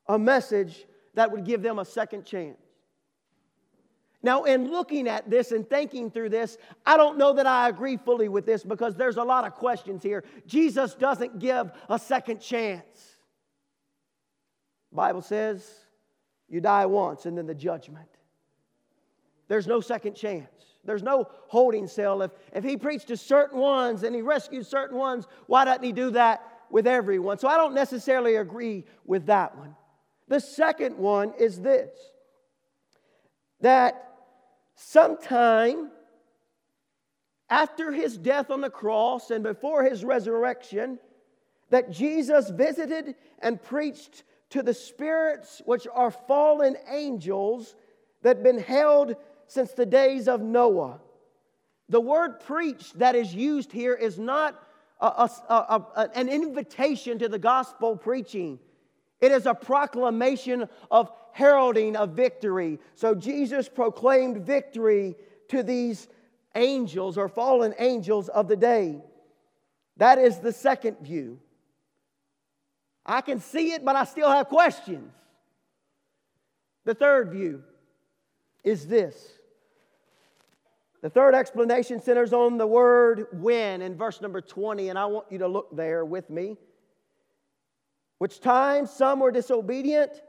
a 0.07 0.19
message 0.19 0.85
that 1.13 1.31
would 1.31 1.45
give 1.45 1.61
them 1.61 1.79
a 1.79 1.85
second 1.85 2.25
chance. 2.25 2.59
Now, 4.21 4.43
in 4.43 4.69
looking 4.69 5.07
at 5.07 5.29
this 5.29 5.53
and 5.53 5.67
thinking 5.67 6.11
through 6.11 6.29
this, 6.29 6.57
I 6.85 6.97
don't 6.97 7.17
know 7.17 7.31
that 7.33 7.47
I 7.47 7.69
agree 7.69 7.95
fully 7.95 8.27
with 8.27 8.45
this 8.45 8.63
because 8.63 8.95
there's 8.95 9.15
a 9.15 9.23
lot 9.23 9.45
of 9.45 9.53
questions 9.53 10.03
here. 10.03 10.25
Jesus 10.47 10.95
doesn't 10.95 11.39
give 11.39 11.71
a 11.87 11.97
second 11.97 12.41
chance. 12.41 13.15
Bible 14.91 15.21
says 15.21 15.65
you 16.49 16.59
die 16.59 16.87
once 16.87 17.25
and 17.25 17.37
then 17.37 17.47
the 17.47 17.55
judgment. 17.55 18.09
There's 19.47 19.67
no 19.67 19.79
second 19.79 20.15
chance. 20.15 20.72
There's 20.85 21.03
no 21.03 21.29
holding 21.47 21.87
cell. 21.87 22.21
If, 22.21 22.31
if 22.53 22.63
he 22.63 22.77
preached 22.77 23.07
to 23.07 23.17
certain 23.17 23.59
ones 23.59 24.03
and 24.03 24.15
he 24.15 24.21
rescued 24.21 24.65
certain 24.65 24.97
ones, 24.97 25.27
why 25.47 25.65
doesn't 25.65 25.83
he 25.83 25.91
do 25.91 26.11
that 26.11 26.43
with 26.69 26.87
everyone? 26.87 27.37
So 27.37 27.47
I 27.47 27.57
don't 27.57 27.73
necessarily 27.73 28.35
agree 28.35 28.85
with 29.05 29.27
that 29.27 29.57
one. 29.57 29.75
The 30.27 30.39
second 30.39 30.97
one 30.97 31.33
is 31.39 31.59
this 31.59 31.91
that 33.61 34.09
sometime 34.75 35.89
after 37.49 37.91
his 37.91 38.17
death 38.17 38.51
on 38.51 38.61
the 38.61 38.69
cross 38.69 39.31
and 39.31 39.43
before 39.43 39.83
his 39.83 40.03
resurrection, 40.03 40.99
that 41.69 41.91
Jesus 41.91 42.49
visited 42.49 43.15
and 43.39 43.61
preached 43.61 44.23
to 44.49 44.61
the 44.61 44.73
spirits 44.73 45.61
which 45.65 45.87
are 45.93 46.11
fallen 46.11 46.75
angels 46.89 47.75
that 48.21 48.43
been 48.43 48.59
held 48.59 49.15
since 49.53 49.71
the 49.71 49.85
days 49.85 50.27
of 50.27 50.41
Noah. 50.41 50.99
The 51.89 52.01
word 52.01 52.39
preached 52.39 52.99
that 52.99 53.15
is 53.15 53.33
used 53.33 53.71
here 53.71 53.93
is 53.93 54.17
not 54.17 54.59
a, 54.99 55.29
a, 55.49 55.85
a, 55.95 56.09
an 56.15 56.29
invitation 56.29 57.19
to 57.19 57.29
the 57.29 57.37
gospel 57.37 57.95
preaching. 57.95 58.57
It 59.21 59.31
is 59.31 59.45
a 59.45 59.53
proclamation 59.53 60.67
of 60.89 61.11
heralding 61.33 61.95
of 61.95 62.11
victory. 62.11 62.79
So 62.95 63.13
Jesus 63.13 63.69
proclaimed 63.69 64.45
victory 64.45 65.15
to 65.49 65.61
these 65.61 66.07
angels 66.55 67.17
or 67.17 67.27
fallen 67.27 67.73
angels 67.79 68.29
of 68.29 68.47
the 68.47 68.55
day. 68.55 69.01
That 69.97 70.17
is 70.17 70.39
the 70.39 70.51
second 70.51 70.99
view. 71.01 71.39
I 73.05 73.21
can 73.21 73.39
see 73.39 73.73
it, 73.73 73.83
but 73.83 73.95
I 73.95 74.05
still 74.05 74.29
have 74.29 74.47
questions. 74.47 75.11
The 76.85 76.95
third 76.95 77.29
view 77.29 77.63
is 78.63 78.87
this. 78.87 79.32
The 81.03 81.09
third 81.09 81.35
explanation 81.35 82.01
centers 82.01 82.31
on 82.31 82.57
the 82.57 82.65
word 82.65 83.27
when 83.33 83.81
in 83.81 83.97
verse 83.97 84.21
number 84.21 84.39
20, 84.39 84.87
and 84.87 84.97
I 84.97 85.05
want 85.05 85.29
you 85.29 85.37
to 85.39 85.47
look 85.49 85.75
there 85.75 86.05
with 86.05 86.29
me 86.29 86.57
which 88.19 88.39
time 88.39 88.87
some 88.87 89.19
were 89.19 89.31
disobedient, 89.31 90.21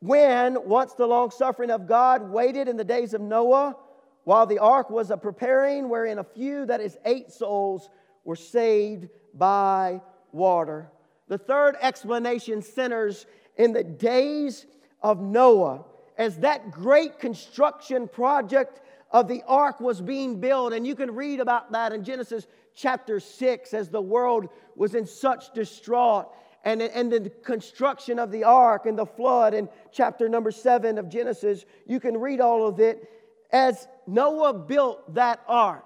when 0.00 0.66
once 0.66 0.94
the 0.94 1.06
long 1.06 1.30
suffering 1.30 1.70
of 1.70 1.86
God 1.86 2.28
waited 2.28 2.66
in 2.66 2.76
the 2.76 2.82
days 2.82 3.14
of 3.14 3.20
Noah, 3.20 3.76
while 4.24 4.46
the 4.46 4.58
ark 4.58 4.90
was 4.90 5.12
a 5.12 5.16
preparing, 5.16 5.88
wherein 5.88 6.18
a 6.18 6.24
few, 6.24 6.66
that 6.66 6.80
is, 6.80 6.98
eight 7.04 7.30
souls, 7.30 7.88
were 8.24 8.34
saved 8.34 9.08
by 9.32 10.00
water. 10.32 10.90
The 11.28 11.38
third 11.38 11.76
explanation 11.80 12.62
centers 12.62 13.26
in 13.56 13.72
the 13.72 13.84
days 13.84 14.66
of 15.00 15.20
Noah 15.20 15.84
as 16.18 16.38
that 16.38 16.72
great 16.72 17.20
construction 17.20 18.08
project 18.08 18.80
of 19.10 19.28
the 19.28 19.42
ark 19.46 19.80
was 19.80 20.00
being 20.00 20.40
built. 20.40 20.72
And 20.72 20.86
you 20.86 20.94
can 20.94 21.14
read 21.14 21.40
about 21.40 21.72
that 21.72 21.92
in 21.92 22.04
Genesis 22.04 22.46
chapter 22.74 23.20
6 23.20 23.74
as 23.74 23.88
the 23.88 24.00
world 24.00 24.48
was 24.76 24.94
in 24.94 25.06
such 25.06 25.52
distraught 25.52 26.28
and, 26.64 26.82
and 26.82 27.10
the 27.10 27.30
construction 27.42 28.18
of 28.18 28.30
the 28.30 28.44
ark 28.44 28.86
and 28.86 28.98
the 28.98 29.06
flood 29.06 29.54
in 29.54 29.68
chapter 29.92 30.28
number 30.28 30.50
seven 30.50 30.98
of 30.98 31.08
Genesis. 31.08 31.64
You 31.86 32.00
can 32.00 32.16
read 32.18 32.40
all 32.40 32.66
of 32.66 32.80
it 32.80 33.08
as 33.50 33.88
Noah 34.06 34.54
built 34.54 35.14
that 35.14 35.40
ark, 35.48 35.84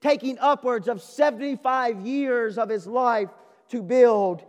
taking 0.00 0.38
upwards 0.38 0.88
of 0.88 1.02
75 1.02 2.00
years 2.00 2.58
of 2.58 2.68
his 2.68 2.86
life 2.86 3.28
to 3.68 3.82
build, 3.82 4.42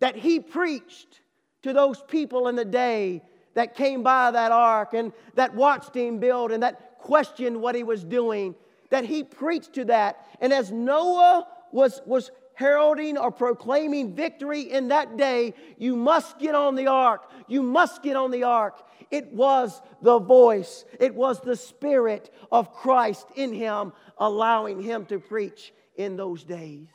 that 0.00 0.16
he 0.16 0.38
preached 0.38 1.20
to 1.62 1.72
those 1.72 2.02
people 2.02 2.48
in 2.48 2.54
the 2.54 2.64
day 2.64 3.22
that 3.56 3.74
came 3.74 4.02
by 4.02 4.30
that 4.30 4.52
ark 4.52 4.92
and 4.92 5.12
that 5.34 5.54
watched 5.54 5.96
him 5.96 6.18
build 6.18 6.52
and 6.52 6.62
that 6.62 6.98
questioned 6.98 7.60
what 7.60 7.74
he 7.74 7.82
was 7.82 8.04
doing, 8.04 8.54
that 8.90 9.04
he 9.04 9.24
preached 9.24 9.72
to 9.72 9.86
that. 9.86 10.26
And 10.42 10.52
as 10.52 10.70
Noah 10.70 11.48
was, 11.72 12.02
was 12.04 12.30
heralding 12.52 13.16
or 13.16 13.30
proclaiming 13.30 14.14
victory 14.14 14.60
in 14.60 14.88
that 14.88 15.16
day, 15.16 15.54
you 15.78 15.96
must 15.96 16.38
get 16.38 16.54
on 16.54 16.74
the 16.74 16.86
ark. 16.86 17.30
You 17.48 17.62
must 17.62 18.02
get 18.02 18.14
on 18.14 18.30
the 18.30 18.42
ark. 18.42 18.86
It 19.10 19.32
was 19.32 19.80
the 20.02 20.18
voice, 20.18 20.84
it 21.00 21.14
was 21.14 21.40
the 21.40 21.56
Spirit 21.56 22.34
of 22.52 22.74
Christ 22.74 23.26
in 23.36 23.54
him, 23.54 23.94
allowing 24.18 24.82
him 24.82 25.06
to 25.06 25.18
preach 25.18 25.72
in 25.96 26.16
those 26.16 26.44
days. 26.44 26.88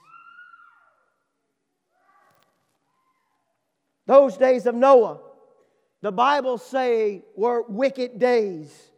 Those 4.06 4.38
days 4.38 4.68
of 4.68 4.76
Noah, 4.76 5.22
the 6.02 6.12
Bible 6.12 6.58
say 6.58 7.24
were 7.36 7.64
wicked 7.64 8.20
days. 8.20 8.92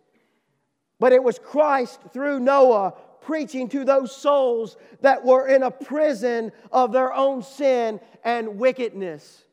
But 1.00 1.14
it 1.14 1.24
was 1.24 1.38
Christ 1.38 2.00
through 2.14 2.40
Noah 2.40 2.94
preaching 3.22 3.70
to 3.70 3.86
those 3.86 4.16
souls 4.16 4.78
that 5.02 5.24
were 5.24 5.48
in 5.48 5.64
a 5.64 5.72
prison 5.72 6.52
of 6.72 6.92
their 6.92 7.14
own 7.14 7.42
sin 7.42 8.00
and 8.24 8.58
wickedness. 8.58 9.44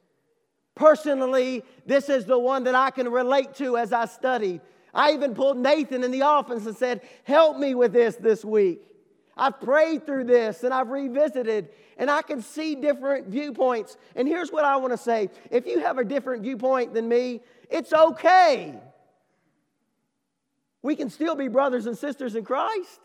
Personally, 0.74 1.64
this 1.86 2.08
is 2.08 2.24
the 2.24 2.38
one 2.38 2.64
that 2.64 2.74
I 2.74 2.90
can 2.90 3.08
relate 3.10 3.54
to 3.56 3.76
as 3.76 3.92
I 3.92 4.06
studied. 4.06 4.60
I 4.94 5.12
even 5.12 5.34
pulled 5.34 5.56
Nathan 5.56 6.02
in 6.04 6.10
the 6.10 6.22
office 6.22 6.66
and 6.66 6.76
said, 6.76 7.02
Help 7.24 7.58
me 7.58 7.74
with 7.74 7.92
this 7.92 8.16
this 8.16 8.44
week. 8.44 8.80
I've 9.40 9.58
prayed 9.58 10.04
through 10.04 10.24
this 10.24 10.64
and 10.64 10.74
I've 10.74 10.90
revisited, 10.90 11.70
and 11.96 12.10
I 12.10 12.20
can 12.20 12.42
see 12.42 12.74
different 12.74 13.28
viewpoints. 13.28 13.96
And 14.14 14.28
here's 14.28 14.52
what 14.52 14.66
I 14.66 14.76
want 14.76 14.92
to 14.92 14.98
say 14.98 15.30
if 15.50 15.66
you 15.66 15.80
have 15.80 15.96
a 15.96 16.04
different 16.04 16.42
viewpoint 16.42 16.92
than 16.92 17.08
me, 17.08 17.40
it's 17.70 17.92
okay. 17.92 18.78
We 20.82 20.94
can 20.94 21.08
still 21.08 21.34
be 21.34 21.48
brothers 21.48 21.86
and 21.86 21.96
sisters 21.96 22.36
in 22.36 22.44
Christ. 22.44 23.00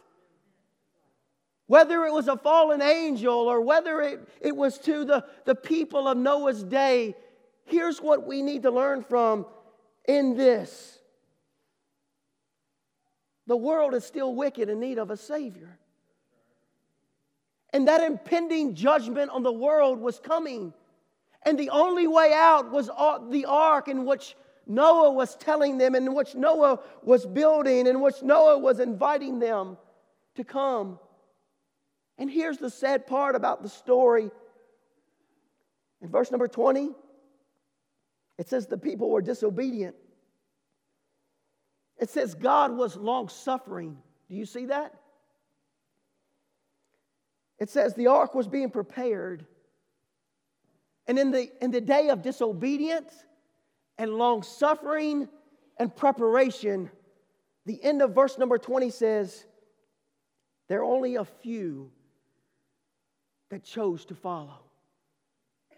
Whether 1.68 2.04
it 2.04 2.12
was 2.12 2.28
a 2.28 2.38
fallen 2.38 2.82
angel 2.82 3.34
or 3.34 3.62
whether 3.62 4.02
it, 4.02 4.28
it 4.42 4.56
was 4.56 4.78
to 4.80 5.06
the, 5.06 5.26
the 5.46 5.56
people 5.56 6.08
of 6.08 6.18
Noah's 6.18 6.64
day, 6.64 7.16
here's 7.64 8.00
what 8.00 8.28
we 8.28 8.42
need 8.42 8.64
to 8.64 8.72
learn 8.72 9.04
from 9.04 9.46
in 10.06 10.36
this 10.36 11.00
the 13.48 13.56
world 13.56 13.94
is 13.94 14.04
still 14.04 14.36
wicked 14.36 14.70
in 14.70 14.80
need 14.80 14.98
of 14.98 15.12
a 15.12 15.18
Savior. 15.18 15.78
And 17.76 17.90
that 17.90 18.02
impending 18.02 18.74
judgment 18.74 19.32
on 19.32 19.44
the 19.44 19.52
world 19.52 20.00
was 20.00 20.18
coming. 20.18 20.74
And 21.46 21.60
the 21.60 21.72
only 21.72 22.08
way 22.08 22.32
out 22.34 22.72
was 22.72 22.88
the 22.88 23.46
ark 23.50 23.90
in 23.90 24.06
which 24.06 24.38
Noah 24.66 25.12
was 25.12 25.36
telling 25.36 25.78
them, 25.78 25.94
in 25.94 26.14
which 26.14 26.36
Noah 26.36 26.80
was 27.04 27.26
building, 27.26 27.86
in 27.86 28.00
which 28.00 28.24
Noah 28.24 28.60
was 28.60 28.80
inviting 28.80 29.40
them 29.40 29.76
to 30.36 30.46
come. 30.46 31.00
And 32.18 32.32
here's 32.32 32.60
the 32.60 32.70
sad 32.70 33.08
part 33.08 33.36
about 33.36 33.62
the 33.62 33.68
story. 33.68 34.32
In 36.02 36.08
verse 36.08 36.32
number 36.32 36.48
20, 36.48 36.92
it 38.38 38.48
says 38.48 38.68
the 38.68 38.78
people 38.78 39.10
were 39.10 39.22
disobedient. 39.22 39.98
It 41.98 42.10
says 42.10 42.36
God 42.36 42.72
was 42.72 42.96
long 42.96 43.28
suffering. 43.28 43.98
Do 44.30 44.36
you 44.36 44.46
see 44.46 44.68
that? 44.68 44.94
It 47.60 47.70
says 47.70 47.94
the 47.94 48.08
ark 48.08 48.36
was 48.36 48.48
being 48.48 48.70
prepared. 48.70 49.46
And 51.08 51.18
in 51.18 51.32
the, 51.32 51.50
in 51.64 51.72
the 51.72 51.82
day 51.82 52.10
of 52.10 52.22
disobedience 52.22 53.14
and 53.98 54.14
long 54.14 54.44
suffering 54.44 55.30
and 55.78 55.96
preparation, 55.96 56.90
the 57.66 57.82
end 57.84 58.02
of 58.02 58.14
verse 58.14 58.38
number 58.38 58.58
20 58.58 58.90
says, 58.90 59.46
There 60.68 60.82
are 60.82 60.86
only 60.86 61.16
a 61.16 61.26
few 61.26 61.92
that 63.50 63.64
chose 63.64 64.06
to 64.06 64.16
follow, 64.16 64.60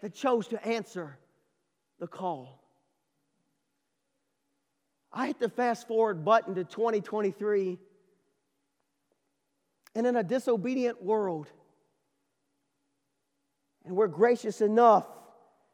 that 0.02 0.14
chose 0.14 0.48
to 0.48 0.66
answer 0.66 1.18
the 2.00 2.06
call. 2.06 2.64
I 5.12 5.28
hit 5.28 5.40
the 5.40 5.48
fast 5.48 5.88
forward 5.88 6.24
button 6.24 6.54
to 6.54 6.64
2023. 6.64 7.78
And 9.94 10.06
in 10.06 10.16
a 10.16 10.22
disobedient 10.22 11.02
world, 11.02 11.50
and 13.88 13.96
we're 13.96 14.06
gracious 14.06 14.60
enough 14.60 15.06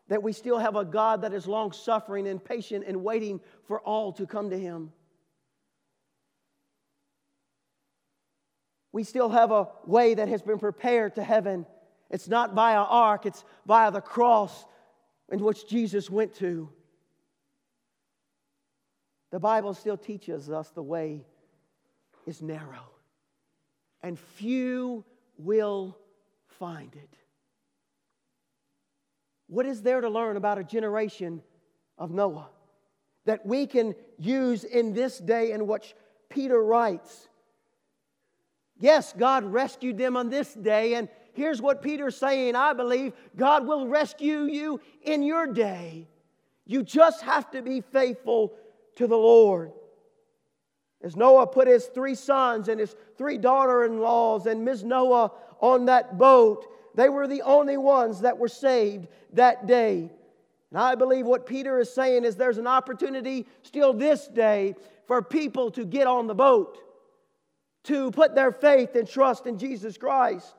that 0.06 0.22
we 0.22 0.32
still 0.32 0.58
have 0.58 0.76
a 0.76 0.84
God 0.84 1.22
that 1.22 1.32
is 1.32 1.48
long 1.48 1.72
suffering 1.72 2.28
and 2.28 2.42
patient 2.42 2.84
and 2.86 3.02
waiting 3.02 3.40
for 3.66 3.80
all 3.80 4.12
to 4.12 4.24
come 4.24 4.50
to 4.50 4.58
Him. 4.58 4.92
We 8.92 9.02
still 9.02 9.28
have 9.30 9.50
a 9.50 9.68
way 9.84 10.14
that 10.14 10.28
has 10.28 10.42
been 10.42 10.60
prepared 10.60 11.16
to 11.16 11.24
heaven. 11.24 11.66
It's 12.08 12.28
not 12.28 12.54
via 12.54 12.82
ark, 12.82 13.26
it's 13.26 13.44
via 13.66 13.90
the 13.90 14.00
cross 14.00 14.64
in 15.32 15.40
which 15.40 15.66
Jesus 15.66 16.08
went 16.08 16.36
to. 16.36 16.70
The 19.32 19.40
Bible 19.40 19.74
still 19.74 19.96
teaches 19.96 20.48
us 20.50 20.70
the 20.70 20.82
way 20.82 21.26
is 22.26 22.40
narrow, 22.40 22.92
and 24.02 24.16
few 24.16 25.04
will 25.36 25.98
find 26.46 26.94
it. 26.94 27.23
What 29.46 29.66
is 29.66 29.82
there 29.82 30.00
to 30.00 30.08
learn 30.08 30.36
about 30.36 30.58
a 30.58 30.64
generation 30.64 31.42
of 31.98 32.10
Noah 32.10 32.48
that 33.26 33.44
we 33.46 33.66
can 33.66 33.94
use 34.18 34.64
in 34.64 34.92
this 34.92 35.18
day 35.18 35.52
in 35.52 35.66
which 35.66 35.94
Peter 36.28 36.62
writes? 36.62 37.28
Yes, 38.78 39.12
God 39.16 39.44
rescued 39.44 39.98
them 39.98 40.16
on 40.16 40.30
this 40.30 40.52
day, 40.54 40.94
and 40.94 41.08
here's 41.32 41.62
what 41.62 41.82
Peter's 41.82 42.16
saying 42.16 42.56
I 42.56 42.72
believe 42.72 43.12
God 43.36 43.66
will 43.66 43.86
rescue 43.86 44.44
you 44.44 44.80
in 45.02 45.22
your 45.22 45.46
day. 45.46 46.08
You 46.66 46.82
just 46.82 47.22
have 47.22 47.50
to 47.52 47.62
be 47.62 47.80
faithful 47.80 48.54
to 48.96 49.06
the 49.06 49.16
Lord. 49.16 49.72
As 51.02 51.16
Noah 51.16 51.46
put 51.46 51.68
his 51.68 51.84
three 51.86 52.14
sons 52.14 52.68
and 52.68 52.80
his 52.80 52.96
three 53.18 53.36
daughter 53.36 53.84
in 53.84 54.00
laws 54.00 54.46
and 54.46 54.64
Ms. 54.64 54.84
Noah 54.84 55.32
on 55.60 55.84
that 55.86 56.16
boat, 56.16 56.66
they 56.94 57.08
were 57.08 57.26
the 57.26 57.42
only 57.42 57.76
ones 57.76 58.20
that 58.20 58.38
were 58.38 58.48
saved 58.48 59.08
that 59.32 59.66
day. 59.66 60.10
And 60.70 60.78
I 60.78 60.94
believe 60.94 61.26
what 61.26 61.46
Peter 61.46 61.78
is 61.78 61.92
saying 61.92 62.24
is 62.24 62.36
there's 62.36 62.58
an 62.58 62.66
opportunity 62.66 63.46
still 63.62 63.92
this 63.92 64.26
day 64.26 64.74
for 65.06 65.22
people 65.22 65.70
to 65.72 65.84
get 65.84 66.06
on 66.06 66.26
the 66.26 66.34
boat, 66.34 66.78
to 67.84 68.10
put 68.10 68.34
their 68.34 68.52
faith 68.52 68.94
and 68.94 69.08
trust 69.08 69.46
in 69.46 69.58
Jesus 69.58 69.96
Christ. 69.98 70.54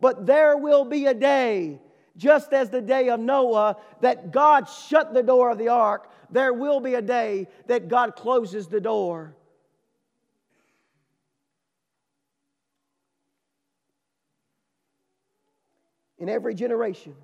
But 0.00 0.26
there 0.26 0.56
will 0.56 0.84
be 0.84 1.06
a 1.06 1.14
day, 1.14 1.78
just 2.16 2.52
as 2.52 2.70
the 2.70 2.80
day 2.80 3.10
of 3.10 3.20
Noah, 3.20 3.76
that 4.00 4.32
God 4.32 4.68
shut 4.68 5.12
the 5.12 5.22
door 5.22 5.50
of 5.50 5.58
the 5.58 5.68
ark 5.68 6.10
there 6.30 6.52
will 6.52 6.80
be 6.80 6.94
a 6.94 7.02
day 7.02 7.48
that 7.66 7.88
God 7.88 8.16
closes 8.16 8.68
the 8.68 8.80
door. 8.80 9.34
In 16.20 16.28
every 16.28 16.54
generation, 16.54 17.16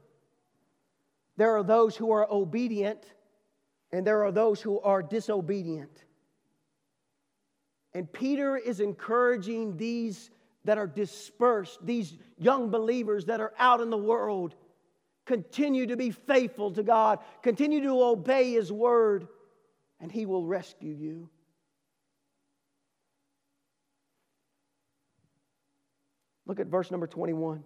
there 1.37 1.57
are 1.57 1.63
those 1.63 1.95
who 1.95 2.11
are 2.11 2.27
obedient 2.29 3.05
and 3.93 4.05
there 4.05 4.25
are 4.25 4.33
those 4.33 4.61
who 4.61 4.81
are 4.81 5.03
disobedient. 5.03 6.05
And 7.95 8.13
Peter 8.13 8.57
is 8.57 8.81
encouraging 8.81 9.77
these 9.77 10.31
that 10.65 10.77
are 10.77 10.89
dispersed, 10.89 11.79
these 11.87 12.17
young 12.37 12.71
believers 12.71 13.27
that 13.27 13.41
are 13.41 13.53
out 13.59 13.81
in 13.81 13.91
the 13.91 13.97
world 13.97 14.57
Continue 15.27 15.87
to 15.87 15.97
be 15.97 16.11
faithful 16.11 16.71
to 16.71 16.85
God. 16.85 17.19
Continue 17.43 17.83
to 17.83 18.03
obey 18.03 18.53
His 18.53 18.73
word, 18.73 19.27
and 20.01 20.11
He 20.11 20.25
will 20.25 20.47
rescue 20.47 20.93
you. 20.93 21.29
Look 26.47 26.61
at 26.61 26.69
verse 26.69 26.93
number 26.93 27.09
21. 27.09 27.65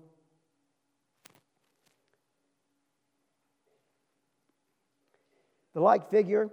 Like 5.81 6.11
figure, 6.11 6.51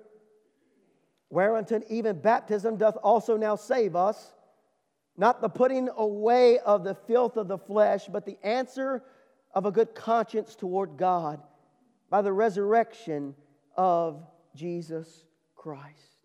whereunto 1.29 1.81
even 1.89 2.19
baptism 2.19 2.77
doth 2.77 2.97
also 3.03 3.37
now 3.37 3.55
save 3.55 3.95
us, 3.95 4.33
not 5.17 5.41
the 5.41 5.49
putting 5.49 5.89
away 5.95 6.59
of 6.59 6.83
the 6.83 6.95
filth 6.95 7.37
of 7.37 7.47
the 7.47 7.57
flesh, 7.57 8.07
but 8.07 8.25
the 8.25 8.37
answer 8.43 9.03
of 9.53 9.65
a 9.65 9.71
good 9.71 9.95
conscience 9.95 10.55
toward 10.55 10.97
God 10.97 11.41
by 12.09 12.21
the 12.21 12.31
resurrection 12.31 13.35
of 13.75 14.23
Jesus 14.55 15.25
Christ. 15.55 16.17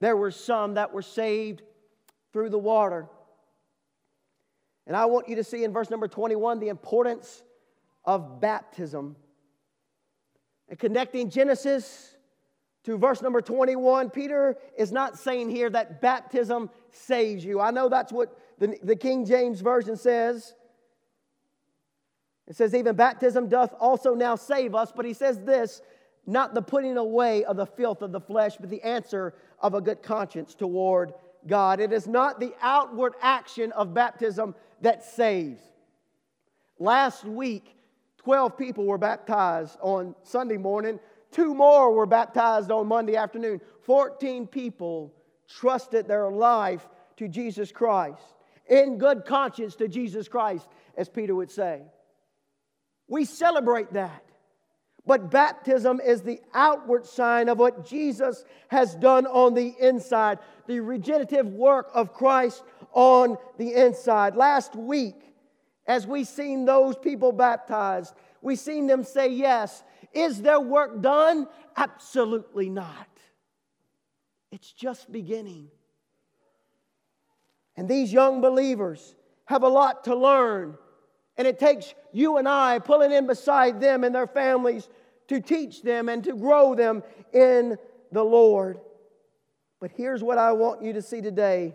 There 0.00 0.16
were 0.16 0.30
some 0.30 0.74
that 0.74 0.92
were 0.92 1.02
saved 1.02 1.62
through 2.32 2.50
the 2.50 2.58
water. 2.58 3.08
And 4.86 4.94
I 4.94 5.06
want 5.06 5.28
you 5.28 5.36
to 5.36 5.44
see 5.44 5.64
in 5.64 5.72
verse 5.72 5.90
number 5.90 6.06
21 6.06 6.60
the 6.60 6.68
importance 6.68 7.42
of 8.04 8.40
baptism. 8.40 9.16
And 10.68 10.78
connecting 10.78 11.30
Genesis 11.30 12.16
to 12.84 12.96
verse 12.96 13.22
number 13.22 13.40
21, 13.40 14.10
Peter 14.10 14.56
is 14.78 14.92
not 14.92 15.18
saying 15.18 15.50
here 15.50 15.68
that 15.70 16.00
baptism 16.00 16.70
saves 16.90 17.44
you. 17.44 17.60
I 17.60 17.70
know 17.70 17.88
that's 17.88 18.12
what 18.12 18.38
the, 18.58 18.76
the 18.82 18.96
King 18.96 19.24
James 19.24 19.60
Version 19.60 19.96
says. 19.96 20.54
It 22.46 22.54
says, 22.54 22.74
even 22.74 22.94
baptism 22.94 23.48
doth 23.48 23.74
also 23.80 24.14
now 24.14 24.36
save 24.36 24.74
us, 24.74 24.92
but 24.94 25.04
he 25.04 25.12
says 25.12 25.40
this 25.40 25.82
not 26.26 26.54
the 26.54 26.62
putting 26.62 26.96
away 26.96 27.44
of 27.44 27.56
the 27.56 27.66
filth 27.66 28.02
of 28.02 28.12
the 28.12 28.20
flesh, 28.20 28.56
but 28.58 28.68
the 28.68 28.82
answer 28.82 29.34
of 29.60 29.74
a 29.74 29.80
good 29.80 30.02
conscience 30.02 30.54
toward 30.54 31.12
God. 31.46 31.78
It 31.78 31.92
is 31.92 32.08
not 32.08 32.40
the 32.40 32.52
outward 32.60 33.14
action 33.22 33.70
of 33.72 33.94
baptism 33.94 34.54
that 34.80 35.04
saves. 35.04 35.62
Last 36.78 37.24
week, 37.24 37.76
12 38.26 38.58
people 38.58 38.84
were 38.84 38.98
baptized 38.98 39.78
on 39.80 40.12
Sunday 40.24 40.56
morning, 40.56 40.98
two 41.30 41.54
more 41.54 41.92
were 41.92 42.06
baptized 42.06 42.72
on 42.72 42.88
Monday 42.88 43.14
afternoon. 43.14 43.60
14 43.82 44.48
people 44.48 45.14
trusted 45.48 46.08
their 46.08 46.28
life 46.28 46.88
to 47.18 47.28
Jesus 47.28 47.70
Christ, 47.70 48.20
in 48.68 48.98
good 48.98 49.26
conscience 49.26 49.76
to 49.76 49.86
Jesus 49.86 50.26
Christ, 50.26 50.66
as 50.96 51.08
Peter 51.08 51.36
would 51.36 51.52
say. 51.52 51.82
We 53.06 53.24
celebrate 53.26 53.92
that. 53.92 54.24
But 55.06 55.30
baptism 55.30 56.00
is 56.04 56.22
the 56.22 56.40
outward 56.52 57.06
sign 57.06 57.48
of 57.48 57.60
what 57.60 57.86
Jesus 57.86 58.44
has 58.66 58.96
done 58.96 59.28
on 59.28 59.54
the 59.54 59.72
inside, 59.78 60.40
the 60.66 60.80
regenerative 60.80 61.46
work 61.46 61.90
of 61.94 62.12
Christ 62.12 62.64
on 62.90 63.36
the 63.56 63.72
inside. 63.72 64.34
Last 64.34 64.74
week, 64.74 65.14
as 65.86 66.06
we've 66.06 66.26
seen 66.26 66.64
those 66.64 66.96
people 66.96 67.32
baptized, 67.32 68.14
we've 68.42 68.58
seen 68.58 68.86
them 68.86 69.04
say 69.04 69.28
yes. 69.28 69.82
Is 70.12 70.42
their 70.42 70.60
work 70.60 71.00
done? 71.00 71.46
Absolutely 71.76 72.68
not. 72.68 73.08
It's 74.50 74.72
just 74.72 75.10
beginning. 75.10 75.68
And 77.76 77.88
these 77.88 78.12
young 78.12 78.40
believers 78.40 79.14
have 79.44 79.62
a 79.62 79.68
lot 79.68 80.04
to 80.04 80.16
learn 80.16 80.78
and 81.36 81.46
it 81.46 81.58
takes 81.58 81.94
you 82.12 82.38
and 82.38 82.48
I 82.48 82.78
pulling 82.78 83.12
in 83.12 83.26
beside 83.26 83.80
them 83.80 84.04
and 84.04 84.14
their 84.14 84.26
families 84.26 84.88
to 85.28 85.40
teach 85.40 85.82
them 85.82 86.08
and 86.08 86.24
to 86.24 86.34
grow 86.34 86.74
them 86.74 87.02
in 87.32 87.76
the 88.12 88.24
Lord. 88.24 88.80
But 89.80 89.90
here's 89.94 90.22
what 90.22 90.38
I 90.38 90.52
want 90.52 90.82
you 90.82 90.94
to 90.94 91.02
see 91.02 91.20
today. 91.20 91.74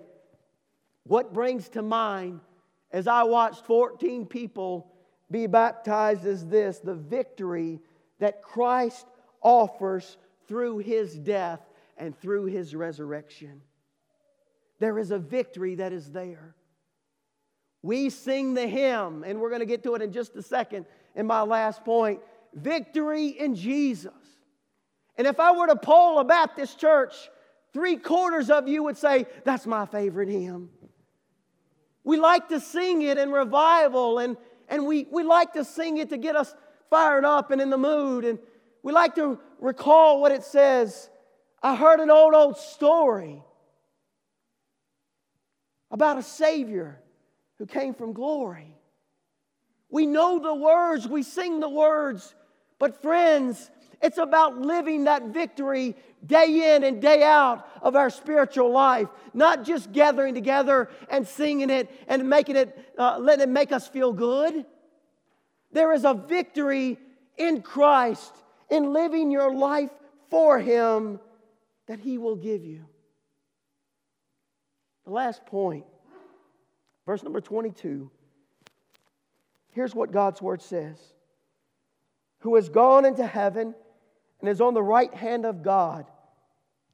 What 1.04 1.34
brings 1.34 1.70
to 1.70 1.82
mind 1.82 2.40
as 2.92 3.08
I 3.08 3.24
watched 3.24 3.66
14 3.66 4.26
people 4.26 4.92
be 5.30 5.48
baptized 5.48 6.26
is 6.26 6.46
this 6.48 6.80
the 6.80 6.96
victory 6.96 7.80
that 8.20 8.42
Christ 8.42 9.08
offers 9.42 10.18
through 10.48 10.80
his 10.80 11.18
death 11.18 11.62
and 11.98 12.18
through 12.20 12.46
his 12.46 12.76
resurrection. 12.76 13.62
There 14.80 15.00
is 15.00 15.12
a 15.12 15.20
victory 15.20 15.76
that 15.76 15.94
is 15.94 16.12
there. 16.12 16.56
We 17.84 18.10
sing 18.10 18.54
the 18.54 18.68
hymn, 18.68 19.24
and 19.24 19.40
we're 19.40 19.50
going 19.50 19.62
to 19.62 19.66
get 19.66 19.84
to 19.84 19.96
it 19.96 20.02
in 20.02 20.12
just 20.12 20.36
a 20.36 20.42
second 20.42 20.86
in 21.16 21.26
my 21.26 21.42
last 21.42 21.84
point 21.84 22.20
victory 22.54 23.28
in 23.28 23.56
Jesus. 23.56 24.12
And 25.16 25.26
if 25.26 25.40
I 25.40 25.56
were 25.56 25.68
to 25.68 25.76
poll 25.76 26.20
a 26.20 26.24
Baptist 26.24 26.80
church, 26.80 27.14
three 27.74 27.96
quarters 27.96 28.50
of 28.50 28.68
you 28.68 28.84
would 28.84 28.98
say, 28.98 29.26
That's 29.46 29.66
my 29.66 29.86
favorite 29.86 30.30
hymn. 30.30 30.70
We 32.04 32.18
like 32.18 32.50
to 32.50 32.60
sing 32.60 33.02
it 33.04 33.18
in 33.18 33.32
revival, 33.32 34.20
and, 34.20 34.38
and 34.68 34.86
we, 34.86 35.08
we 35.12 35.24
like 35.24 35.54
to 35.54 35.64
sing 35.64 35.98
it 35.98 36.10
to 36.10 36.18
get 36.18 36.36
us 36.36 36.54
fired 36.90 37.26
up 37.26 37.52
and 37.52 37.62
in 37.62 37.70
the 37.70 37.78
mood. 37.78 38.26
And 38.26 38.40
we 38.84 38.92
like 38.92 39.16
to 39.16 39.40
recall 39.60 40.22
what 40.22 40.32
it 40.32 40.44
says. 40.44 41.10
I 41.62 41.76
heard 41.76 42.00
an 42.00 42.10
old, 42.10 42.34
old 42.34 42.58
story 42.58 43.44
about 45.92 46.18
a 46.18 46.24
Savior 46.24 47.00
who 47.60 47.66
came 47.66 47.94
from 47.94 48.14
glory. 48.14 48.76
We 49.90 50.06
know 50.06 50.40
the 50.40 50.56
words, 50.56 51.08
we 51.08 51.22
sing 51.22 51.60
the 51.60 51.70
words, 51.70 52.34
but 52.80 53.02
friends, 53.02 53.70
it's 54.02 54.18
about 54.18 54.58
living 54.58 55.04
that 55.06 55.28
victory 55.28 55.96
day 56.26 56.76
in 56.76 56.84
and 56.84 57.02
day 57.02 57.24
out 57.24 57.68
of 57.82 57.96
our 57.96 58.10
spiritual 58.10 58.72
life, 58.72 59.08
not 59.34 59.64
just 59.64 59.92
gathering 59.92 60.34
together 60.34 60.90
and 61.10 61.28
singing 61.28 61.70
it 61.70 61.90
and 62.08 62.30
making 62.30 62.56
it, 62.56 62.78
uh, 62.98 63.18
letting 63.20 63.44
it 63.44 63.50
make 63.50 63.72
us 63.72 63.88
feel 63.88 64.14
good. 64.14 64.66
There 65.72 65.94
is 65.94 66.04
a 66.04 66.14
victory 66.14 66.98
in 67.38 67.62
Christ 67.62 68.34
in 68.70 68.92
living 68.94 69.32
your 69.32 69.54
life 69.54 69.92
for 70.30 70.60
Him 70.60 71.20
that 71.88 72.00
He 72.00 72.18
will 72.18 72.36
give 72.36 72.64
you. 72.64 72.86
The 75.06 75.12
last 75.12 75.46
point, 75.46 75.86
verse 77.06 77.24
number 77.24 77.42
22. 77.42 78.10
Here's 79.72 79.96
what 79.96 80.12
God's 80.12 80.42
Word 80.42 80.62
says 80.62 80.98
Who 82.40 82.56
has 82.56 82.70
gone 82.70 83.06
into 83.06 83.26
heaven 83.26 83.76
and 84.42 84.50
is 84.50 84.60
on 84.60 84.74
the 84.74 84.84
right 84.84 85.14
hand 85.14 85.46
of 85.46 85.64
God, 85.64 86.06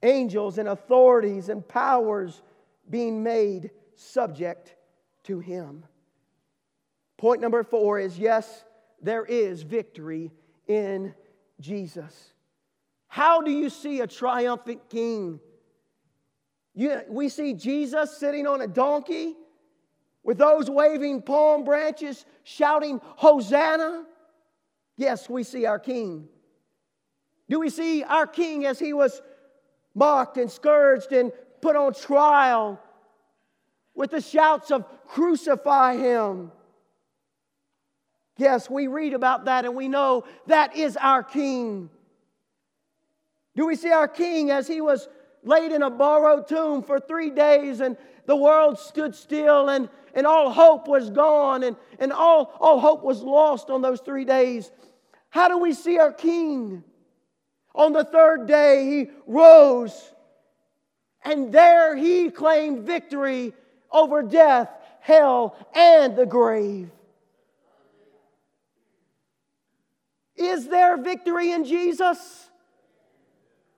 angels 0.02 0.58
and 0.58 0.68
authorities 0.68 1.48
and 1.48 1.66
powers 1.66 2.42
being 2.88 3.22
made 3.22 3.70
subject 3.96 4.76
to 5.24 5.40
him. 5.40 5.84
Point 7.16 7.40
number 7.40 7.64
four 7.64 7.98
is 7.98 8.18
yes, 8.18 8.64
there 9.02 9.24
is 9.24 9.62
victory 9.62 10.30
in 10.66 11.14
Jesus. 11.60 12.32
How 13.08 13.40
do 13.40 13.50
you 13.50 13.70
see 13.70 14.00
a 14.00 14.06
triumphant 14.06 14.88
king? 14.88 15.40
You, 16.74 17.00
we 17.08 17.28
see 17.28 17.54
Jesus 17.54 18.16
sitting 18.16 18.46
on 18.46 18.60
a 18.60 18.68
donkey 18.68 19.34
with 20.22 20.38
those 20.38 20.70
waving 20.70 21.22
palm 21.22 21.64
branches, 21.64 22.24
shouting, 22.44 23.00
Hosanna. 23.16 24.04
Yes, 24.96 25.28
we 25.28 25.42
see 25.42 25.64
our 25.64 25.78
king. 25.78 26.28
Do 27.48 27.60
we 27.60 27.70
see 27.70 28.02
our 28.02 28.26
king 28.26 28.66
as 28.66 28.78
he 28.78 28.92
was 28.92 29.22
mocked 29.94 30.36
and 30.36 30.50
scourged 30.50 31.12
and 31.12 31.32
put 31.60 31.76
on 31.76 31.94
trial 31.94 32.80
with 33.94 34.10
the 34.10 34.20
shouts 34.20 34.70
of 34.70 34.84
crucify 35.06 35.96
him? 35.96 36.52
Yes, 38.36 38.70
we 38.70 38.86
read 38.86 39.14
about 39.14 39.46
that 39.46 39.64
and 39.64 39.74
we 39.74 39.88
know 39.88 40.24
that 40.46 40.76
is 40.76 40.96
our 40.96 41.22
king. 41.22 41.90
Do 43.56 43.66
we 43.66 43.74
see 43.74 43.90
our 43.90 44.06
king 44.06 44.50
as 44.50 44.68
he 44.68 44.80
was 44.80 45.08
laid 45.42 45.72
in 45.72 45.82
a 45.82 45.90
borrowed 45.90 46.46
tomb 46.46 46.82
for 46.82 47.00
three 47.00 47.30
days 47.30 47.80
and 47.80 47.96
the 48.26 48.36
world 48.36 48.78
stood 48.78 49.14
still 49.14 49.70
and, 49.70 49.88
and 50.14 50.26
all 50.26 50.50
hope 50.50 50.86
was 50.86 51.10
gone 51.10 51.64
and, 51.64 51.76
and 51.98 52.12
all, 52.12 52.52
all 52.60 52.78
hope 52.78 53.02
was 53.02 53.22
lost 53.22 53.70
on 53.70 53.82
those 53.82 54.00
three 54.00 54.24
days? 54.24 54.70
How 55.30 55.48
do 55.48 55.58
we 55.58 55.72
see 55.72 55.98
our 55.98 56.12
king? 56.12 56.84
On 57.74 57.92
the 57.92 58.04
third 58.04 58.46
day, 58.46 58.84
he 58.86 59.10
rose, 59.26 60.12
and 61.22 61.52
there 61.52 61.96
he 61.96 62.30
claimed 62.30 62.86
victory 62.86 63.52
over 63.90 64.22
death, 64.22 64.70
hell, 65.00 65.56
and 65.74 66.16
the 66.16 66.26
grave. 66.26 66.90
Is 70.36 70.68
there 70.68 70.96
victory 70.96 71.52
in 71.52 71.64
Jesus? 71.64 72.48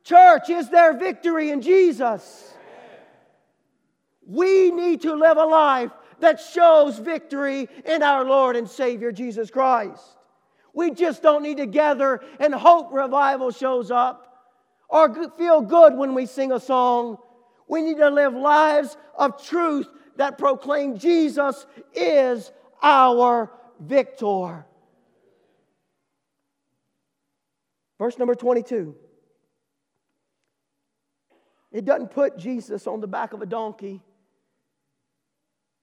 Church, 0.04 0.50
is 0.50 0.68
there 0.68 0.92
victory 0.96 1.50
in 1.50 1.62
Jesus? 1.62 2.54
We 4.26 4.70
need 4.70 5.02
to 5.02 5.14
live 5.14 5.36
a 5.36 5.44
life 5.44 5.90
that 6.20 6.40
shows 6.40 6.98
victory 6.98 7.68
in 7.84 8.02
our 8.02 8.24
Lord 8.24 8.56
and 8.56 8.68
Savior 8.68 9.10
Jesus 9.10 9.50
Christ. 9.50 10.02
We 10.74 10.92
just 10.92 11.22
don't 11.22 11.42
need 11.42 11.58
to 11.58 11.66
gather 11.66 12.20
and 12.38 12.54
hope 12.54 12.92
revival 12.92 13.50
shows 13.50 13.90
up 13.90 14.26
or 14.88 15.30
feel 15.30 15.60
good 15.60 15.96
when 15.96 16.14
we 16.14 16.26
sing 16.26 16.52
a 16.52 16.60
song. 16.60 17.18
We 17.68 17.82
need 17.82 17.98
to 17.98 18.10
live 18.10 18.34
lives 18.34 18.96
of 19.16 19.44
truth 19.44 19.88
that 20.16 20.38
proclaim 20.38 20.98
Jesus 20.98 21.66
is 21.94 22.50
our 22.82 23.50
victor. 23.78 24.66
Verse 27.98 28.18
number 28.18 28.34
22. 28.34 28.94
It 31.72 31.84
doesn't 31.84 32.10
put 32.10 32.36
Jesus 32.36 32.86
on 32.86 33.00
the 33.00 33.06
back 33.06 33.32
of 33.32 33.42
a 33.42 33.46
donkey. 33.46 34.02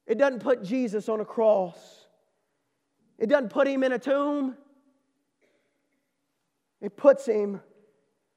It 0.06 0.18
doesn't 0.18 0.40
put 0.40 0.64
Jesus 0.64 1.08
on 1.10 1.20
a 1.20 1.26
cross. 1.26 1.78
It 3.18 3.28
doesn't 3.28 3.50
put 3.50 3.68
him 3.68 3.84
in 3.84 3.92
a 3.92 4.00
tomb. 4.00 4.56
It 6.82 6.96
puts 6.96 7.26
him 7.26 7.62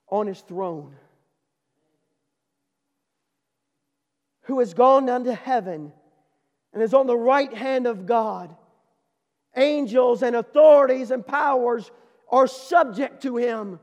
on 0.09 0.27
his 0.27 0.41
throne. 0.41 0.97
Who 4.43 4.59
has 4.59 4.75
gone 4.75 5.09
unto 5.09 5.31
heaven 5.31 5.93
and 6.73 6.83
is 6.83 6.95
on 6.95 7.07
the 7.07 7.17
right 7.17 7.53
hand 7.53 7.87
of 7.87 8.07
God. 8.07 8.55
Angels 9.57 10.23
and 10.23 10.37
authorities 10.37 11.11
and 11.11 11.27
powers 11.27 11.91
are 12.31 12.47
subject 12.47 13.23
to 13.23 13.37
him. 13.37 13.81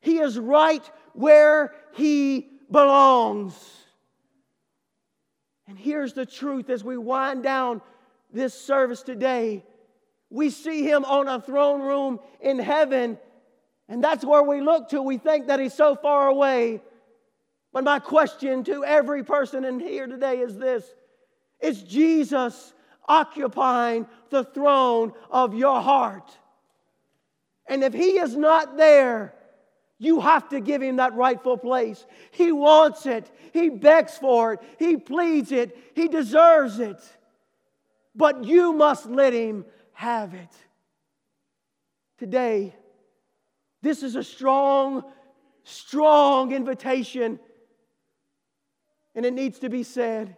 He 0.00 0.18
is 0.18 0.38
right 0.38 0.88
where 1.14 1.74
he 1.94 2.48
belongs. 2.70 3.54
And 5.66 5.76
here's 5.76 6.12
the 6.12 6.26
truth 6.26 6.70
as 6.70 6.84
we 6.84 6.96
wind 6.96 7.42
down 7.42 7.82
this 8.32 8.54
service 8.54 9.02
today 9.02 9.64
we 10.30 10.50
see 10.50 10.82
him 10.82 11.04
on 11.04 11.28
a 11.28 11.40
throne 11.40 11.80
room 11.80 12.20
in 12.40 12.58
heaven, 12.58 13.18
and 13.88 14.02
that's 14.02 14.24
where 14.24 14.42
we 14.42 14.60
look 14.60 14.88
to. 14.90 15.02
We 15.02 15.18
think 15.18 15.46
that 15.46 15.60
he's 15.60 15.74
so 15.74 15.94
far 15.94 16.28
away. 16.28 16.80
But 17.72 17.84
my 17.84 17.98
question 17.98 18.64
to 18.64 18.84
every 18.84 19.22
person 19.22 19.64
in 19.64 19.78
here 19.78 20.06
today 20.06 20.38
is 20.38 20.56
this 20.56 20.84
Is 21.60 21.82
Jesus 21.82 22.72
occupying 23.08 24.06
the 24.30 24.44
throne 24.44 25.12
of 25.30 25.54
your 25.54 25.80
heart? 25.80 26.36
And 27.68 27.84
if 27.84 27.92
he 27.92 28.18
is 28.18 28.36
not 28.36 28.76
there, 28.76 29.34
you 29.98 30.20
have 30.20 30.48
to 30.50 30.60
give 30.60 30.82
him 30.82 30.96
that 30.96 31.14
rightful 31.14 31.56
place. 31.56 32.04
He 32.30 32.52
wants 32.52 33.06
it. 33.06 33.30
He 33.52 33.70
begs 33.70 34.16
for 34.18 34.54
it. 34.54 34.60
He 34.78 34.96
pleads 34.96 35.52
it. 35.52 35.76
He 35.94 36.08
deserves 36.08 36.78
it. 36.80 37.00
But 38.14 38.44
you 38.44 38.72
must 38.72 39.06
let 39.06 39.32
him 39.32 39.64
have 39.96 40.34
it. 40.34 40.54
Today, 42.18 42.74
this 43.80 44.02
is 44.02 44.14
a 44.14 44.22
strong, 44.22 45.04
strong 45.64 46.52
invitation, 46.52 47.40
and 49.14 49.24
it 49.24 49.32
needs 49.32 49.58
to 49.60 49.70
be 49.70 49.82
said 49.82 50.36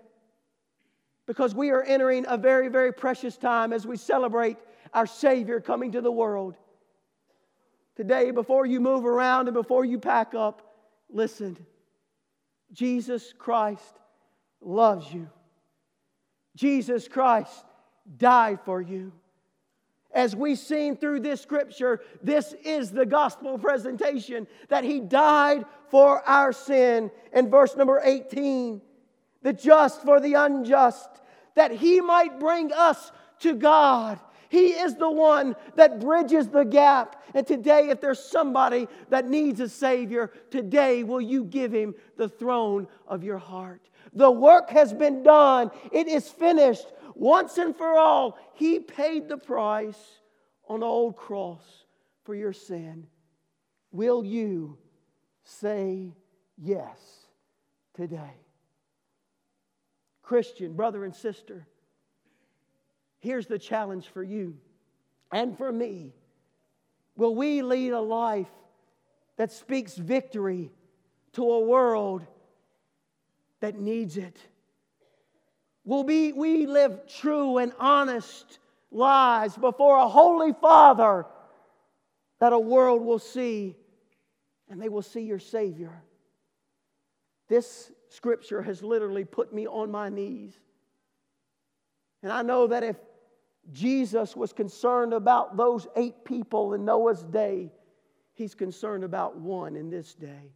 because 1.27 1.57
we 1.57 1.71
are 1.71 1.83
entering 1.83 2.25
a 2.29 2.37
very, 2.37 2.69
very 2.69 2.93
precious 2.93 3.37
time 3.37 3.73
as 3.73 3.85
we 3.85 3.97
celebrate 3.97 4.57
our 4.95 5.07
Savior 5.07 5.61
coming 5.61 5.91
to 5.91 6.01
the 6.01 6.13
world. 6.13 6.57
Today, 7.97 8.31
before 8.31 8.65
you 8.65 8.79
move 8.79 9.05
around 9.05 9.49
and 9.49 9.55
before 9.55 9.85
you 9.85 9.99
pack 9.99 10.35
up, 10.35 10.63
listen 11.11 11.57
Jesus 12.73 13.33
Christ 13.37 13.99
loves 14.61 15.13
you. 15.13 15.29
Jesus 16.55 17.09
Christ 17.09 17.65
died 18.17 18.61
for 18.65 18.81
you. 18.81 19.11
As 20.19 20.35
we've 20.35 20.59
seen 20.59 20.97
through 20.97 21.21
this 21.21 21.41
scripture, 21.41 22.01
this 22.25 22.53
is 22.65 22.91
the 22.91 23.07
gospel 23.07 23.57
presentation 23.57 24.49
that 24.69 24.83
he 24.83 24.99
died 24.99 25.65
for 25.91 26.29
our 26.29 26.53
sin. 26.53 27.09
In 27.33 27.49
verse 27.49 27.77
number 27.77 28.01
18, 28.03 28.83
the 29.43 29.53
just 29.53 30.03
for 30.03 30.19
the 30.19 30.35
unjust, 30.35 31.09
that 31.55 31.71
he 31.71 32.01
might 32.01 32.41
bring 32.41 32.73
us 32.73 33.13
to 33.39 33.55
God. 33.55 34.19
He 34.49 34.71
is 34.71 34.97
the 34.97 35.09
one 35.11 35.55
that 35.77 36.01
bridges 36.01 36.49
the 36.49 36.65
gap. 36.65 37.23
And 37.33 37.47
today, 37.47 37.91
if 37.91 38.01
there's 38.01 38.19
somebody 38.19 38.89
that 39.11 39.29
needs 39.29 39.61
a 39.61 39.69
Savior, 39.69 40.33
today 40.51 41.05
will 41.05 41.21
you 41.21 41.45
give 41.45 41.71
him 41.71 41.95
the 42.17 42.29
throne 42.29 42.89
of 43.07 43.23
your 43.23 43.39
heart? 43.39 43.89
The 44.15 44.31
work 44.31 44.71
has 44.71 44.93
been 44.93 45.23
done, 45.23 45.71
it 45.93 46.09
is 46.09 46.29
finished. 46.29 46.87
Once 47.19 47.59
and 47.59 47.77
for 47.77 47.99
all, 47.99 48.39
He 48.55 48.79
paid 48.79 49.29
the 49.29 49.37
price 49.37 50.21
on 50.69 50.81
the 50.81 50.87
old 50.87 51.17
cross 51.17 51.85
for 52.23 52.35
your 52.35 52.53
sin. 52.53 53.09
Will 53.91 54.25
you 54.25 54.79
say 55.43 56.15
yes 56.57 57.27
today? 57.93 58.37
Christian, 60.23 60.75
brother 60.75 61.05
and 61.05 61.15
sister, 61.15 61.67
here's 63.19 63.49
the 63.49 63.59
challenge 63.59 64.07
for 64.07 64.23
you 64.23 64.57
and 65.33 65.59
for 65.59 65.73
me. 65.73 66.15
Will 67.17 67.35
we 67.35 67.63
lead 67.63 67.91
a 67.95 68.01
life 68.01 68.47
that 69.39 69.51
speaks 69.51 69.97
victory 69.97 70.71
to 71.33 71.43
a 71.43 71.61
world 71.61 72.25
that 73.59 73.77
needs 73.77 74.17
it? 74.17 74.39
Will 75.89 76.05
we, 76.05 76.35
we 76.35 76.67
live 76.67 77.07
true 77.07 77.57
and 77.57 77.73
honest 77.79 78.59
lives 78.91 79.57
before 79.57 79.97
a 79.97 80.07
holy 80.07 80.53
Father 80.53 81.25
that 82.41 82.53
a 82.53 82.59
world 82.59 83.03
will 83.03 83.19
see 83.19 83.75
and 84.69 84.83
they 84.83 84.91
will 84.91 85.01
see 85.01 85.23
your 85.23 85.39
Savior? 85.39 86.03
This 87.49 87.91
scripture 88.11 88.61
has 88.61 88.83
literally 88.83 89.25
put 89.25 89.55
me 89.55 89.67
on 89.67 89.91
my 89.91 90.11
knees. 90.11 90.53
And 92.23 92.31
I 92.31 92.43
know 92.43 92.67
that 92.67 92.83
if 92.83 92.97
Jesus 93.73 94.37
was 94.37 94.53
concerned 94.53 95.15
about 95.15 95.57
those 95.57 95.87
eight 95.97 96.23
people 96.23 96.75
in 96.75 96.85
Noah's 96.85 97.23
day, 97.23 97.73
he's 98.35 98.55
concerned 98.55 99.05
about 99.05 99.39
one 99.39 99.75
in 99.75 99.89
this 99.89 100.13
day. 100.13 100.53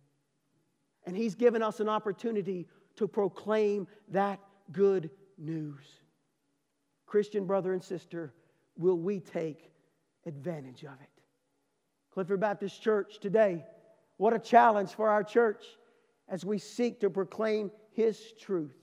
And 1.06 1.16
he's 1.16 1.34
given 1.34 1.62
us 1.62 1.80
an 1.80 1.88
opportunity 1.88 2.68
to 2.96 3.08
proclaim 3.08 3.88
that 4.10 4.38
good 4.72 5.08
news. 5.38 5.84
Christian 7.06 7.46
brother 7.46 7.72
and 7.72 7.82
sister, 7.82 8.32
will 8.76 8.98
we 8.98 9.20
take 9.20 9.70
advantage 10.26 10.82
of 10.82 10.94
it? 11.00 11.10
Clifford 12.12 12.40
Baptist 12.40 12.82
Church 12.82 13.18
today, 13.20 13.64
what 14.16 14.32
a 14.32 14.38
challenge 14.38 14.90
for 14.90 15.08
our 15.08 15.24
church 15.24 15.64
as 16.28 16.44
we 16.44 16.58
seek 16.58 17.00
to 17.00 17.10
proclaim 17.10 17.70
His 17.92 18.32
truth. 18.40 18.76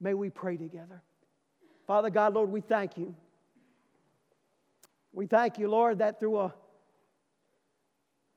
May 0.00 0.14
we 0.14 0.30
pray 0.30 0.56
together. 0.56 1.02
Father 1.86 2.10
God, 2.10 2.34
Lord, 2.34 2.50
we 2.50 2.60
thank 2.60 2.96
you. 2.96 3.14
We 5.12 5.26
thank 5.26 5.58
you, 5.58 5.68
Lord, 5.68 5.98
that 5.98 6.18
through 6.18 6.38
a, 6.38 6.54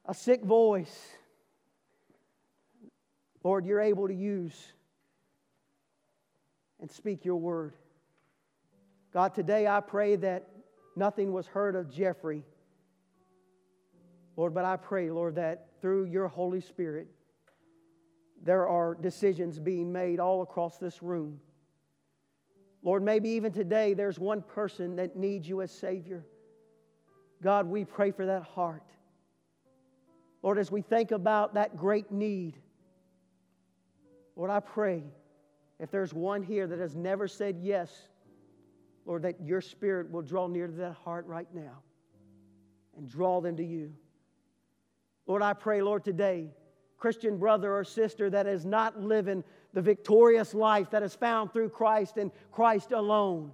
a 0.05 0.13
sick 0.13 0.43
voice, 0.43 1.07
Lord, 3.43 3.65
you're 3.65 3.81
able 3.81 4.07
to 4.07 4.13
use 4.13 4.73
and 6.87 6.95
speak 6.95 7.25
your 7.25 7.35
word. 7.35 7.73
God, 9.11 9.33
today 9.33 9.67
I 9.67 9.81
pray 9.81 10.15
that 10.15 10.47
nothing 10.95 11.33
was 11.33 11.45
heard 11.45 11.75
of 11.75 11.91
Jeffrey. 11.91 12.45
Lord, 14.37 14.53
but 14.53 14.63
I 14.63 14.77
pray, 14.77 15.11
Lord, 15.11 15.35
that 15.35 15.67
through 15.81 16.05
your 16.05 16.29
Holy 16.29 16.61
Spirit, 16.61 17.09
there 18.41 18.69
are 18.69 18.95
decisions 18.95 19.59
being 19.59 19.91
made 19.91 20.21
all 20.21 20.43
across 20.43 20.77
this 20.77 21.03
room. 21.03 21.41
Lord, 22.83 23.03
maybe 23.03 23.31
even 23.31 23.51
today 23.51 23.93
there's 23.93 24.17
one 24.17 24.41
person 24.41 24.95
that 24.95 25.17
needs 25.17 25.45
you 25.45 25.61
as 25.61 25.73
Savior. 25.73 26.25
God, 27.43 27.67
we 27.67 27.83
pray 27.83 28.11
for 28.11 28.27
that 28.27 28.43
heart. 28.43 28.87
Lord, 30.41 30.57
as 30.57 30.71
we 30.71 30.83
think 30.83 31.11
about 31.11 31.55
that 31.55 31.75
great 31.75 32.13
need, 32.13 32.55
Lord, 34.37 34.51
I 34.51 34.61
pray 34.61 35.03
if 35.79 35.91
there's 35.91 36.13
one 36.13 36.41
here 36.43 36.67
that 36.67 36.79
has 36.79 36.95
never 36.95 37.27
said 37.27 37.57
yes, 37.61 37.91
Lord, 39.05 39.21
that 39.23 39.41
your 39.41 39.61
spirit 39.61 40.11
will 40.11 40.21
draw 40.21 40.47
near 40.47 40.67
to 40.67 40.73
that 40.73 40.93
heart 40.93 41.25
right 41.27 41.47
now 41.53 41.83
and 42.97 43.07
draw 43.07 43.39
them 43.41 43.55
to 43.57 43.63
you. 43.63 43.93
Lord, 45.27 45.41
I 45.41 45.53
pray, 45.53 45.81
Lord, 45.81 46.03
today, 46.03 46.49
Christian 46.97 47.37
brother 47.37 47.73
or 47.73 47.83
sister 47.83 48.29
that 48.29 48.47
is 48.47 48.65
not 48.65 48.99
living 48.99 49.43
the 49.73 49.81
victorious 49.81 50.53
life 50.53 50.89
that 50.91 51.03
is 51.03 51.13
found 51.13 51.53
through 51.53 51.69
Christ 51.69 52.17
and 52.17 52.31
Christ 52.51 52.91
alone, 52.91 53.51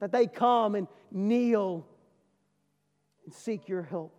that 0.00 0.12
they 0.12 0.26
come 0.26 0.74
and 0.74 0.86
kneel 1.10 1.86
and 3.24 3.32
seek 3.32 3.68
your 3.68 3.82
help. 3.82 4.14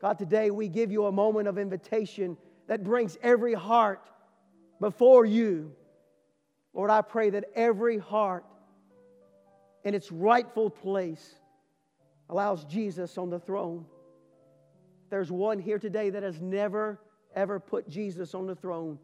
God, 0.00 0.18
today 0.18 0.50
we 0.50 0.68
give 0.68 0.92
you 0.92 1.06
a 1.06 1.12
moment 1.12 1.48
of 1.48 1.58
invitation 1.58 2.36
that 2.66 2.84
brings 2.84 3.16
every 3.22 3.54
heart 3.54 4.10
before 4.80 5.24
you. 5.24 5.72
Lord, 6.72 6.90
I 6.90 7.02
pray 7.02 7.30
that 7.30 7.44
every 7.54 7.98
heart 7.98 8.44
in 9.84 9.94
its 9.94 10.10
rightful 10.10 10.70
place 10.70 11.34
allows 12.28 12.64
Jesus 12.64 13.18
on 13.18 13.30
the 13.30 13.38
throne. 13.38 13.84
There's 15.10 15.32
one 15.32 15.58
here 15.58 15.78
today 15.78 16.10
that 16.10 16.22
has 16.22 16.40
never, 16.40 17.00
ever 17.34 17.58
put 17.58 17.88
Jesus 17.88 18.34
on 18.34 18.46
the 18.46 18.54
throne. 18.54 18.98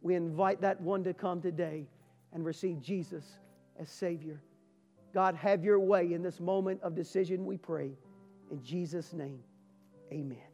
We 0.00 0.14
invite 0.14 0.60
that 0.62 0.80
one 0.80 1.04
to 1.04 1.14
come 1.14 1.40
today 1.40 1.86
and 2.32 2.44
receive 2.44 2.80
Jesus 2.80 3.24
as 3.78 3.90
Savior. 3.90 4.40
God, 5.12 5.34
have 5.36 5.64
your 5.64 5.78
way 5.78 6.12
in 6.12 6.22
this 6.22 6.40
moment 6.40 6.80
of 6.82 6.94
decision, 6.94 7.44
we 7.44 7.56
pray. 7.56 7.92
In 8.50 8.62
Jesus' 8.62 9.12
name, 9.12 9.40
amen. 10.12 10.53